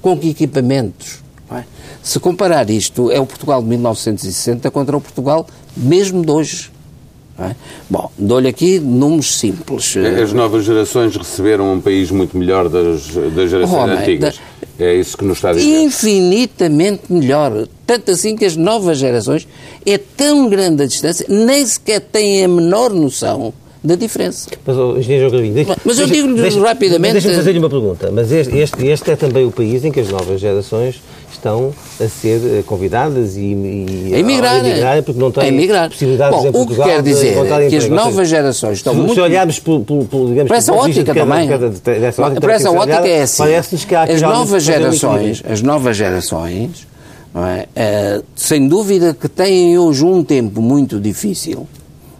[0.01, 1.23] Com que equipamentos?
[1.51, 1.63] É?
[2.01, 6.71] Se comparar isto, é o Portugal de 1960 contra o Portugal mesmo de hoje.
[7.37, 7.53] É?
[7.89, 9.95] Bom, dou-lhe aqui números simples.
[10.21, 14.35] As novas gerações receberam um país muito melhor das, das gerações antigas.
[14.35, 14.85] Da...
[14.85, 15.83] É isso que nos está a dizer.
[15.83, 17.67] Infinitamente melhor.
[17.85, 19.47] Tanto assim que as novas gerações
[19.85, 23.53] é tão grande a distância, nem sequer têm a menor noção
[23.85, 24.49] da diferença.
[24.65, 27.13] Mas, oh, engenheiro Gravinho, deixa, mas eu digo-lhe rapidamente...
[27.13, 28.11] Deixa-me fazer-lhe uma pergunta.
[28.11, 32.07] Mas este, este, este é também o país em que as novas gerações estão a
[32.07, 35.89] ser eh, convidadas e, e a emigrar, a emigrar porque não têm emigrar.
[35.89, 39.13] possibilidades Bom, em Portugal O que quer dizer que as novas gerações estão se, muito...
[39.13, 41.47] Se olharmos por, por, por, digamos, para essa ótica também.
[42.39, 43.77] para essa ótica é assim.
[43.85, 46.87] Que as novas gerações, as novas gerações,
[47.35, 48.19] é?
[48.19, 51.67] uh, sem dúvida que têm hoje um tempo muito difícil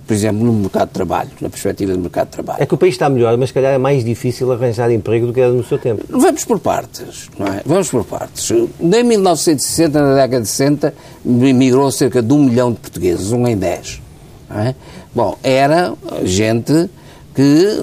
[0.06, 2.62] por exemplo, no mercado de trabalho, na perspectiva do mercado de trabalho.
[2.62, 5.34] É que o país está melhor, mas se calhar é mais difícil arranjar emprego do
[5.34, 6.04] que era no seu tempo.
[6.10, 7.62] Vamos por partes, não é?
[7.66, 8.52] Vamos por partes.
[8.52, 10.94] Em 1960, na década de 60,
[11.26, 14.02] emigrou cerca de um milhão de portugueses, um em dez.
[14.50, 14.76] É?
[15.14, 15.94] Bom, era
[16.24, 16.90] gente
[17.36, 17.82] que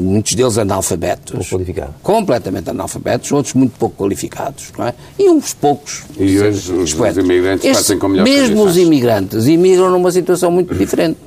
[0.00, 1.32] muitos deles analfabetos.
[1.32, 1.94] Pouco qualificados.
[2.02, 4.94] Completamente analfabetos, outros muito pouco qualificados, não é?
[5.16, 6.02] E uns poucos.
[6.18, 10.74] E hoje os, os imigrantes partem com melhor Mesmo os imigrantes imigram numa situação muito
[10.76, 11.18] diferente.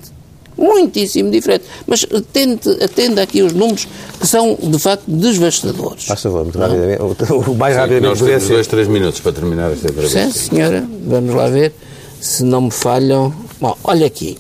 [0.58, 1.64] Muitíssimo diferente.
[1.86, 3.88] Mas atende, atende aqui os números
[4.20, 6.04] que são, de facto, devastadores.
[6.06, 7.02] Faz favor, muito rapidamente.
[7.02, 8.20] O mais Sim, rapidamente.
[8.20, 10.32] Nós temos dois, três minutos para terminar esta entrevista.
[10.32, 10.86] Sim, senhora.
[11.06, 11.74] Vamos lá ver
[12.20, 13.34] se não me falham.
[13.62, 14.38] Bom, olha aqui.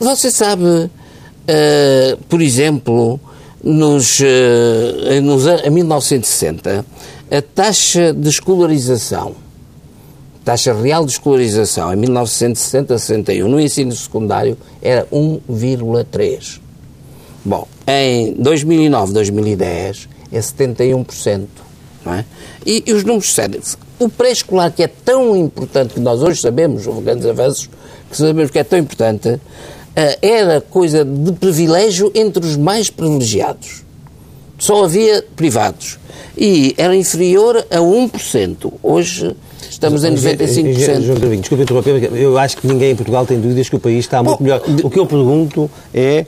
[0.00, 0.90] Você sabe
[1.50, 3.18] Uh, por exemplo,
[3.62, 6.84] nos, uh, nos, em 1960,
[7.30, 9.34] a taxa de escolarização,
[10.44, 16.60] taxa real de escolarização, em 1960-61, no ensino secundário, era 1,3%.
[17.44, 21.46] Bom, em 2009-2010 é 71%.
[22.04, 22.24] Não é?
[22.64, 23.76] E, e os números sérios.
[23.98, 27.68] O pré-escolar, que é tão importante, que nós hoje sabemos, houve grandes avanços,
[28.10, 29.38] que sabemos que é tão importante, eh,
[29.94, 33.84] era coisa de privilégio entre os mais privilegiados.
[34.58, 35.98] Só havia privados.
[36.36, 38.72] E era inferior a 1%.
[38.82, 39.34] Hoje
[39.68, 41.02] estamos em 95%.
[41.02, 44.00] João Carvinho, desculpe interromper, eu acho que ninguém em Portugal tem dúvidas que o país
[44.00, 44.62] está muito Bom, melhor.
[44.82, 46.26] O que eu pergunto é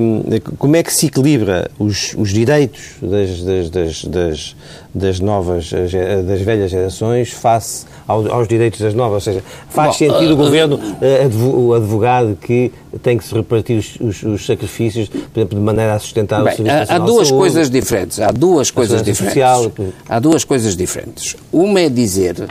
[0.00, 4.56] um, ehm, como é que se equilibra os, os direitos das, das, das, das,
[4.94, 9.14] das novas, das velhas gerações face aos, aos direitos das novas.
[9.26, 13.34] Ou seja, faz Bom, sentido uh, o governo, uh, o advogado, que tem que se
[13.34, 16.98] repartir os, os, os, sacrifícios, por exemplo, de maneira a sustentar bem, o serviço Há
[16.98, 18.20] duas coisas diferentes.
[18.20, 19.34] Há duas coisas diferentes.
[19.34, 19.72] Social.
[20.08, 21.36] Há duas coisas diferentes.
[21.52, 22.48] Uma é dizer,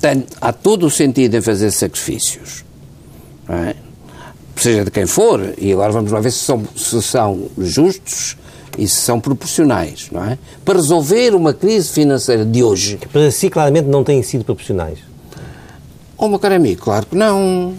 [0.00, 2.64] tem, há todo o sentido em fazer sacrifícios.
[3.48, 3.74] É?
[4.56, 8.36] Seja de quem for, e agora vamos lá ver se são, se são justos
[8.78, 10.38] e se são proporcionais, não é?
[10.64, 12.98] Para resolver uma crise financeira de hoje.
[13.12, 14.98] Para si, claramente, não têm sido proporcionais.
[16.16, 17.74] Oh, meu caro amigo, claro que não.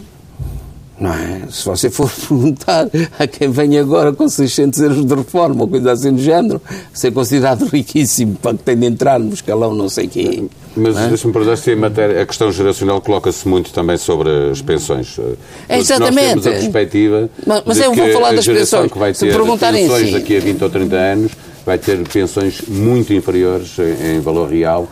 [0.99, 1.47] Não é?
[1.49, 2.87] Se você for perguntar
[3.17, 6.61] a quem vem agora com 600 euros de reforma ou coisa assim do género,
[6.93, 10.45] ser considerado riquíssimo para que tem de entrar no escalão não sei quê.
[10.75, 11.07] Mas é?
[11.07, 15.17] deixa-me perguntar se a, matéria, a questão geracional coloca-se muito também sobre as pensões.
[15.69, 16.35] É, exatamente.
[16.35, 18.91] Nós temos a perspectiva mas, mas eu vou falar das pensões.
[18.91, 21.31] que vai ter pensões daqui a 20 ou 30 anos
[21.65, 24.89] vai ter pensões muito inferiores em, em valor real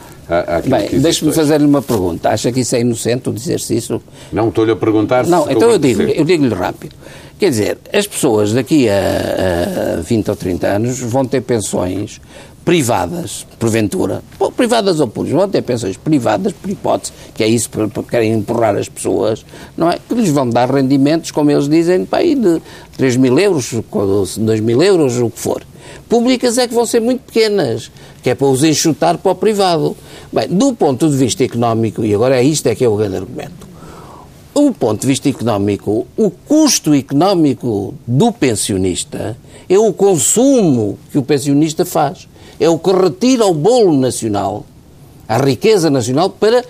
[0.66, 2.30] Bem, deixe-me fazer-lhe uma pergunta.
[2.30, 4.02] Acha que isso é inocente, o dizer-se isso?
[4.32, 6.96] Não, estou-lhe a perguntar Não, então eu digo-lhe eu digo rápido.
[7.38, 12.22] Quer dizer, as pessoas daqui a, a 20 ou 30 anos vão ter pensões
[12.64, 14.24] privadas, porventura,
[14.56, 18.76] privadas ou públicas, vão ter pensões privadas, por hipótese, que é isso porque querem empurrar
[18.76, 19.44] as pessoas,
[19.76, 19.98] não é?
[20.08, 22.62] Que lhes vão dar rendimentos, como eles dizem, aí de
[22.98, 23.74] 3 mil euros,
[24.38, 25.64] 2 mil euros, o que for.
[26.08, 27.92] Públicas é que vão ser muito pequenas,
[28.22, 29.98] que é para os enxutar para o privado.
[30.32, 33.18] Bem, do ponto de vista económico, e agora é isto é que é o grande
[33.18, 33.68] argumento,
[34.54, 39.38] do ponto de vista económico, o custo económico do pensionista
[39.68, 42.28] é o consumo que o pensionista faz.
[42.62, 44.64] É o que retira ao bolo nacional,
[45.28, 46.64] a riqueza nacional, para,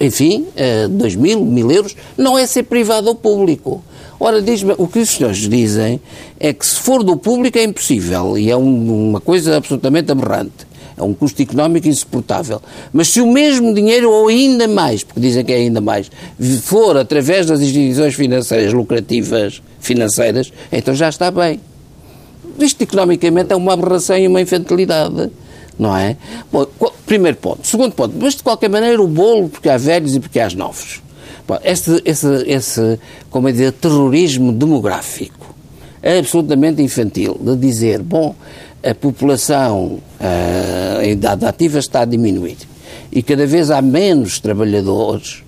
[0.00, 0.48] enfim,
[0.90, 3.80] 2 eh, mil, mil euros, não é ser privado ou público.
[4.18, 6.00] Ora, diz-me, o que os senhores dizem
[6.40, 10.66] é que se for do público é impossível e é um, uma coisa absolutamente aberrante.
[10.96, 12.60] É um custo económico insuportável.
[12.92, 16.10] Mas se o mesmo dinheiro, ou ainda mais, porque dizem que é ainda mais,
[16.62, 21.60] for através das instituições financeiras lucrativas financeiras, então já está bem.
[22.58, 25.30] Isto economicamente é uma aberração e uma infantilidade.
[25.78, 26.16] Não é?
[26.52, 26.66] Bom,
[27.06, 27.66] primeiro ponto.
[27.66, 31.02] Segundo ponto, mas de qualquer maneira o bolo, porque há velhos e porque há novos.
[31.64, 35.54] Esse, esse, esse, como é dizer, terrorismo demográfico
[36.02, 38.34] é absolutamente infantil de dizer, bom,
[38.84, 39.98] a população,
[40.98, 42.56] a idade ativa está a diminuir
[43.12, 45.42] e cada vez há menos trabalhadores,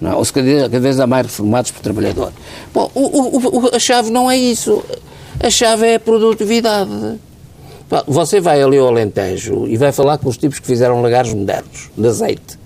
[0.00, 0.14] não, é?
[0.14, 2.32] ou se cada, cada vez há mais reformados por trabalhador.
[2.72, 4.82] Bom, o, o, a chave não é isso.
[5.42, 7.18] A chave é a produtividade.
[8.06, 11.88] Você vai ali ao Alentejo e vai falar com os tipos que fizeram lagares modernos
[11.96, 12.58] de azeite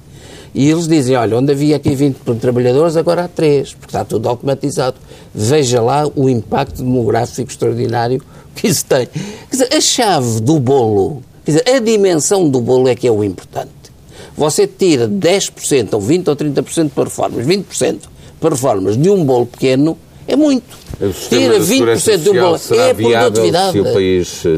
[0.52, 4.28] E eles dizem, olha, onde havia aqui 20 trabalhadores, agora há 3, porque está tudo
[4.28, 4.96] automatizado.
[5.32, 8.20] Veja lá o impacto demográfico extraordinário
[8.56, 9.06] que isso tem.
[9.06, 13.10] Quer dizer, a chave do bolo, quer dizer, a dimensão do bolo é que é
[13.10, 13.70] o importante.
[14.36, 18.00] Você tira 10% ou 20% ou 30% para reformas, 20%
[18.40, 19.96] para reformas de um bolo pequeno,
[20.26, 20.76] é muito.
[21.28, 22.58] Tira 20% de um bolo.
[22.70, 23.78] É a produtividade.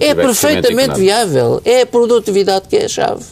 [0.00, 1.60] é perfeitamente viável.
[1.64, 3.24] É a produtividade que é a chave.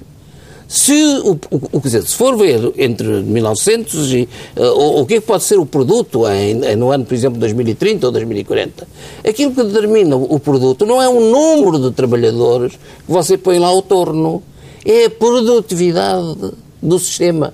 [0.67, 1.39] Se, o,
[1.73, 5.45] o, dizer, se for ver entre 1900 e uh, o, o que, é que pode
[5.45, 8.89] ser o produto em, no ano, por exemplo, 2030 ou 2040,
[9.29, 13.69] aquilo que determina o produto não é o número de trabalhadores que você põe lá
[13.69, 14.43] ao torno,
[14.85, 17.53] é a produtividade do sistema.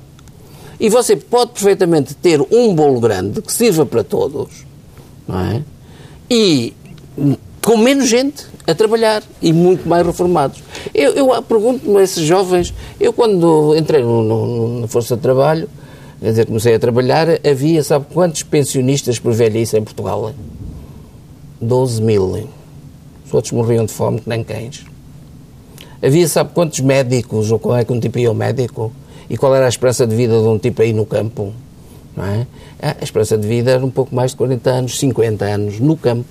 [0.79, 4.65] E você pode perfeitamente ter um bolo grande que sirva para todos,
[5.31, 5.63] não é?
[6.31, 6.75] E
[7.63, 10.63] com menos gente a trabalhar e muito mais reformados.
[10.95, 15.69] Eu, eu pergunto-me a esses jovens, eu quando entrei no, no, na Força de Trabalho,
[16.21, 20.33] quer dizer, comecei a trabalhar, havia, sabe quantos pensionistas por velhice em Portugal?
[21.61, 22.49] 12 mil.
[23.27, 24.85] Os outros morriam de fome que nem cães.
[26.03, 28.93] Havia, sabe quantos médicos, ou qual é que um tipo ia ao médico?
[29.29, 31.53] E qual era a esperança de vida de um tipo aí no campo?
[32.17, 32.47] Não é?
[32.81, 36.25] A esperança de vida era um pouco mais de 40 anos, 50 anos, no campo.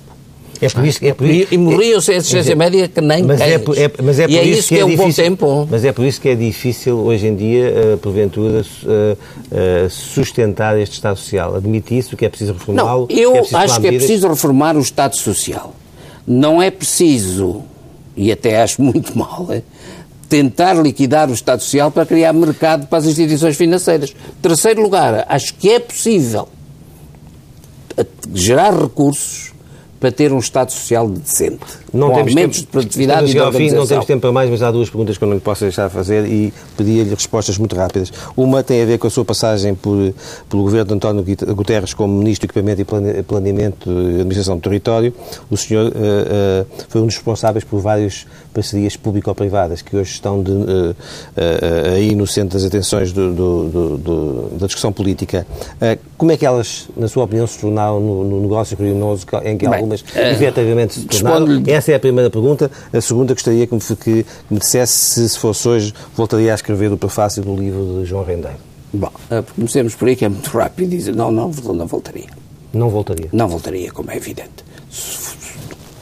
[0.62, 3.22] É por isso, é por isso, e, e morriam sem assistência é, médica que nem
[3.22, 3.60] mas é, é,
[4.02, 5.66] mas é por e é isso que, é, um bom tempo.
[5.70, 10.78] Mas é por isso que é difícil hoje em dia, uh, porventura, uh, uh, sustentar
[10.78, 11.56] este Estado Social.
[11.56, 13.06] Admite isso, que é preciso reformá-lo.
[13.08, 15.74] Eu é acho que é preciso reformar o Estado Social.
[16.26, 17.62] Não é preciso,
[18.14, 19.62] e até acho muito mal, é,
[20.30, 24.14] tentar liquidar o Estado Social para criar mercado para as instituições financeiras.
[24.40, 26.48] Terceiro lugar, acho que é possível
[28.32, 29.52] gerar recursos
[29.98, 31.58] para ter um Estado social decente,
[31.92, 34.50] não com aumentos tempo, de produtividade e de ao fim, Não temos tempo para mais,
[34.50, 37.58] mas há duas perguntas que eu não lhe posso deixar de fazer e pedia-lhe respostas
[37.58, 38.12] muito rápidas.
[38.36, 40.12] Uma tem a ver com a sua passagem por,
[40.48, 41.24] pelo governo de António
[41.54, 45.14] Guterres como Ministro do Equipamento e Planeamento e Administração do Território.
[45.50, 50.42] O senhor uh, uh, foi um dos responsáveis por várias parcerias público-privadas que hoje estão
[50.42, 50.96] de, uh,
[51.94, 55.46] aí no centro das atenções do, do, do, da discussão política.
[56.16, 59.66] como é que elas, na sua opinião, se tornaram no, no negócio criminoso em que
[59.66, 61.62] Bem, algumas efetivamente se tornaram.
[61.80, 62.70] Essa é a primeira pergunta.
[62.92, 66.92] A segunda gostaria que me, que, me dissesse se, se fosse hoje, voltaria a escrever
[66.92, 68.58] o prefácio do livro de João Rendeiro.
[68.92, 72.28] Bom, uh, comecemos por aí, que é muito rápido dizer não, não, não voltaria.
[72.74, 73.30] Não voltaria?
[73.32, 74.62] Não voltaria, como é evidente.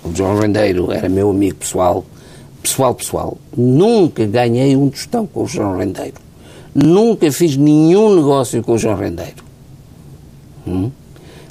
[0.03, 2.05] O João Rendeiro era meu amigo pessoal,
[2.61, 3.39] pessoal, pessoal.
[3.57, 6.17] Nunca ganhei um tostão com o João Rendeiro.
[6.75, 9.45] Nunca fiz nenhum negócio com o João Rendeiro.
[10.67, 10.91] Hum?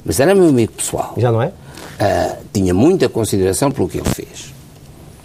[0.04, 1.14] Mas era meu amigo pessoal.
[1.16, 1.50] Já não é?
[1.98, 4.52] Uh, tinha muita consideração pelo que ele fez,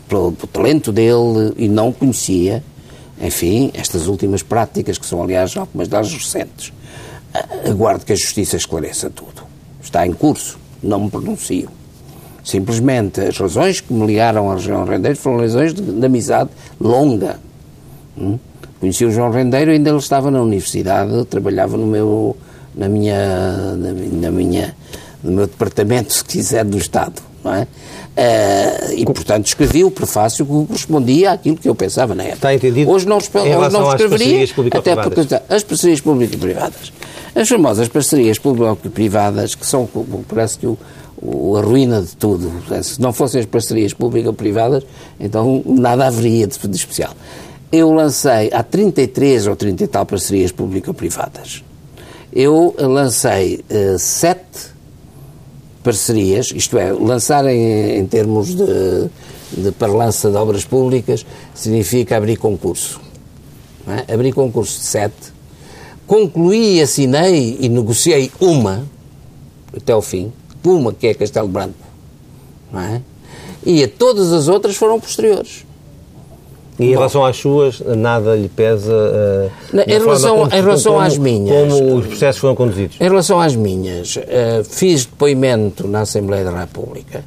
[0.07, 2.63] pelo, pelo talento dele e não conhecia,
[3.21, 6.69] enfim, estas últimas práticas, que são, aliás, algumas das recentes.
[7.33, 9.43] Uh, aguardo que a Justiça esclareça tudo.
[9.81, 11.69] Está em curso, não me pronuncio.
[12.43, 16.49] Simplesmente as razões que me ligaram a João Rendeiro foram razões de, de amizade
[16.79, 17.39] longa.
[18.17, 18.37] Hum?
[18.79, 22.35] Conheci o João Rendeiro, ainda ele estava na universidade, trabalhava no meu,
[22.75, 24.75] na minha, na, na minha
[25.23, 27.21] no meu departamento, se quiser, do Estado.
[27.43, 27.61] Não é?
[27.63, 32.35] Uh, e, portanto, escrevi o prefácio que correspondia àquilo que eu pensava na época.
[32.35, 32.91] Está entendido?
[32.91, 33.29] Hoje não, hoje
[33.71, 36.93] não escreveria, até porque as parcerias público-privadas.
[37.35, 39.89] As famosas parcerias público-privadas, que são,
[40.27, 40.77] parece que o,
[41.17, 42.51] o, a ruína de tudo.
[42.83, 44.83] Se não fossem as parcerias público-privadas,
[45.19, 47.13] então nada haveria de, de especial.
[47.71, 51.63] Eu lancei, há 33 ou 30 e tal parcerias público-privadas.
[52.31, 54.72] Eu lancei uh, sete
[55.83, 59.09] parcerias, isto é, lançar em, em termos de,
[59.57, 63.01] de parlança de obras públicas significa abrir concurso.
[63.87, 64.13] É?
[64.13, 65.33] Abri concurso de sete,
[66.07, 68.85] concluí, assinei e negociei uma,
[69.75, 70.31] até ao fim,
[70.63, 71.75] uma que é Castelo Branco,
[72.73, 73.01] é?
[73.65, 75.65] e a todas as outras foram posteriores.
[76.79, 78.91] E em Bom, relação às suas, nada lhe pesa.
[78.91, 81.55] Uh, na, em, relação, como, em relação como, às minhas.
[81.55, 82.97] Como os processos foram conduzidos?
[82.99, 87.23] Em relação às minhas, uh, fiz depoimento na Assembleia da República.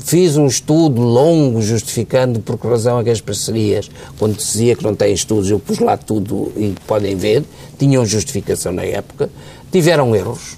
[0.00, 5.12] Fiz um estudo longo justificando por que razão aquelas parcerias, quando dizia que não têm
[5.12, 7.44] estudos, eu pus lá tudo e podem ver,
[7.78, 9.28] tinham justificação na época,
[9.70, 10.56] tiveram erros.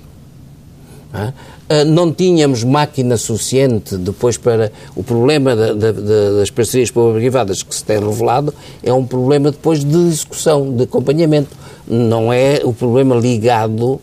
[1.13, 1.33] É?
[1.69, 4.71] Ah, não tínhamos máquina suficiente depois para.
[4.95, 8.53] O problema da, da, das parcerias público-privadas que se tem revelado
[8.83, 11.57] é um problema depois de execução, de acompanhamento.
[11.87, 14.01] Não é o problema ligado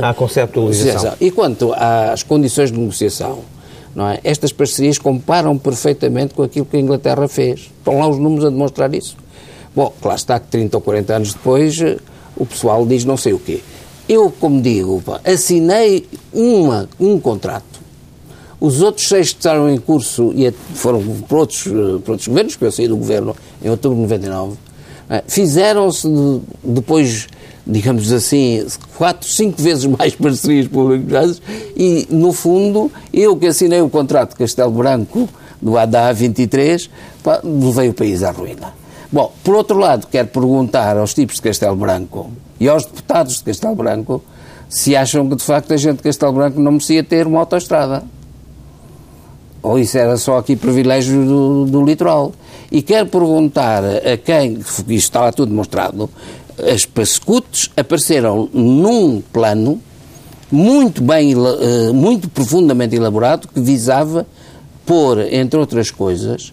[0.00, 0.04] é?
[0.04, 1.14] à conceptualização.
[1.20, 3.40] E quanto às condições de negociação,
[3.96, 4.20] é?
[4.22, 7.70] estas parcerias comparam perfeitamente com aquilo que a Inglaterra fez.
[7.78, 9.16] Estão lá os números a demonstrar isso.
[9.74, 11.78] Bom, claro está que 30 ou 40 anos depois
[12.36, 13.60] o pessoal diz não sei o quê.
[14.08, 17.64] Eu, como digo, assinei uma, um contrato.
[18.60, 22.64] Os outros seis que estavam em curso e foram por outros, por outros governos, porque
[22.66, 24.56] eu saí do governo em outubro de 99,
[25.10, 26.08] é, fizeram-se
[26.64, 27.28] depois,
[27.66, 28.64] digamos assim,
[28.96, 31.42] quatro, cinco vezes mais parcerias públicas
[31.76, 35.28] e, no fundo, eu que assinei o contrato de Castelo Branco
[35.60, 36.88] do ADA 23,
[37.22, 38.72] pá, levei o país à ruína.
[39.10, 43.44] Bom, por outro lado, quero perguntar aos tipos de Castelo Branco e aos deputados de
[43.44, 44.22] Castelo Branco
[44.68, 48.02] se acham que de facto a gente de Castelo Branco não merecia ter uma autoestrada.
[49.62, 52.32] Ou isso era só aqui privilégio do, do litoral.
[52.70, 56.10] E quero perguntar a quem, isto está lá tudo demonstrado,
[56.58, 59.80] as pascutes apareceram num plano
[60.50, 64.26] muito bem, eh, muito profundamente elaborado que visava
[64.84, 66.52] pôr, entre outras coisas,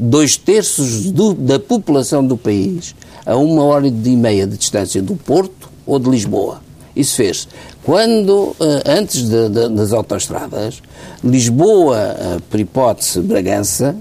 [0.00, 2.94] dois terços do, da população do país
[3.26, 6.62] a uma hora e meia de distância do Porto ou de Lisboa.
[6.96, 7.46] Isso fez.
[7.84, 10.82] Quando, eh, antes de, de, das autoestradas,
[11.22, 13.94] Lisboa, eh, por hipótese, Bragança,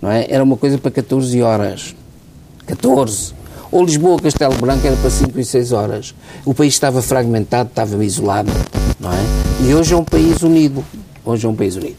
[0.00, 0.26] não é?
[0.28, 1.94] era uma coisa para 14 horas.
[2.66, 3.34] 14.
[3.70, 6.14] Ou Lisboa, Castelo Branco era para 5 e 6 horas.
[6.44, 8.50] O país estava fragmentado, estava isolado,
[8.98, 9.24] não é?
[9.68, 10.84] E hoje é um país unido.
[11.24, 11.96] Hoje é um país unido.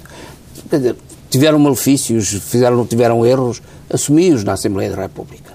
[0.69, 0.95] Quer dizer,
[1.35, 5.53] tiveram malefícios, fizeram, tiveram erros, assumi-os na Assembleia da República.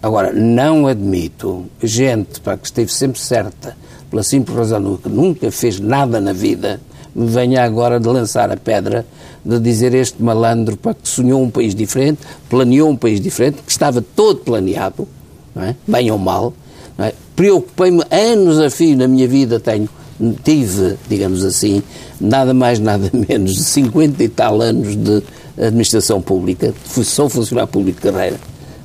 [0.00, 3.76] Agora, não admito gente para que esteve sempre certa,
[4.08, 6.80] pela simples razão de que nunca fez nada na vida,
[7.12, 9.04] me venha agora de lançar a pedra
[9.44, 13.72] de dizer este malandro para que sonhou um país diferente, planeou um país diferente, que
[13.72, 15.08] estava todo planeado,
[15.56, 15.74] é?
[15.88, 16.52] bem ou mal.
[16.96, 17.12] É?
[17.34, 19.88] Preocupei-me anos a fio na minha vida, tenho
[20.42, 21.82] tive, digamos assim,
[22.20, 25.22] nada mais, nada menos de 50 e tal anos de
[25.56, 28.36] administração pública, sou funcionário público de carreira,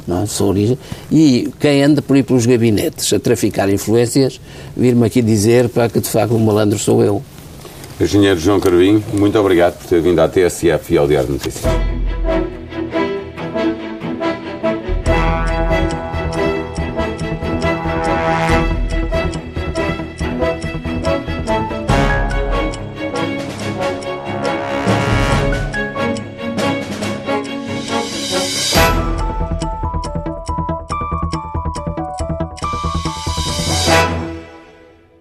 [0.08, 0.26] não é?
[0.26, 0.78] sou origem,
[1.12, 4.40] e quem anda por aí pelos gabinetes a traficar influências,
[4.76, 7.22] vir-me aqui dizer para que de facto o malandro sou eu.
[8.02, 12.03] Engenheiro João Carvinho, muito obrigado por ter vindo à TSF e ao Diário de Notícias.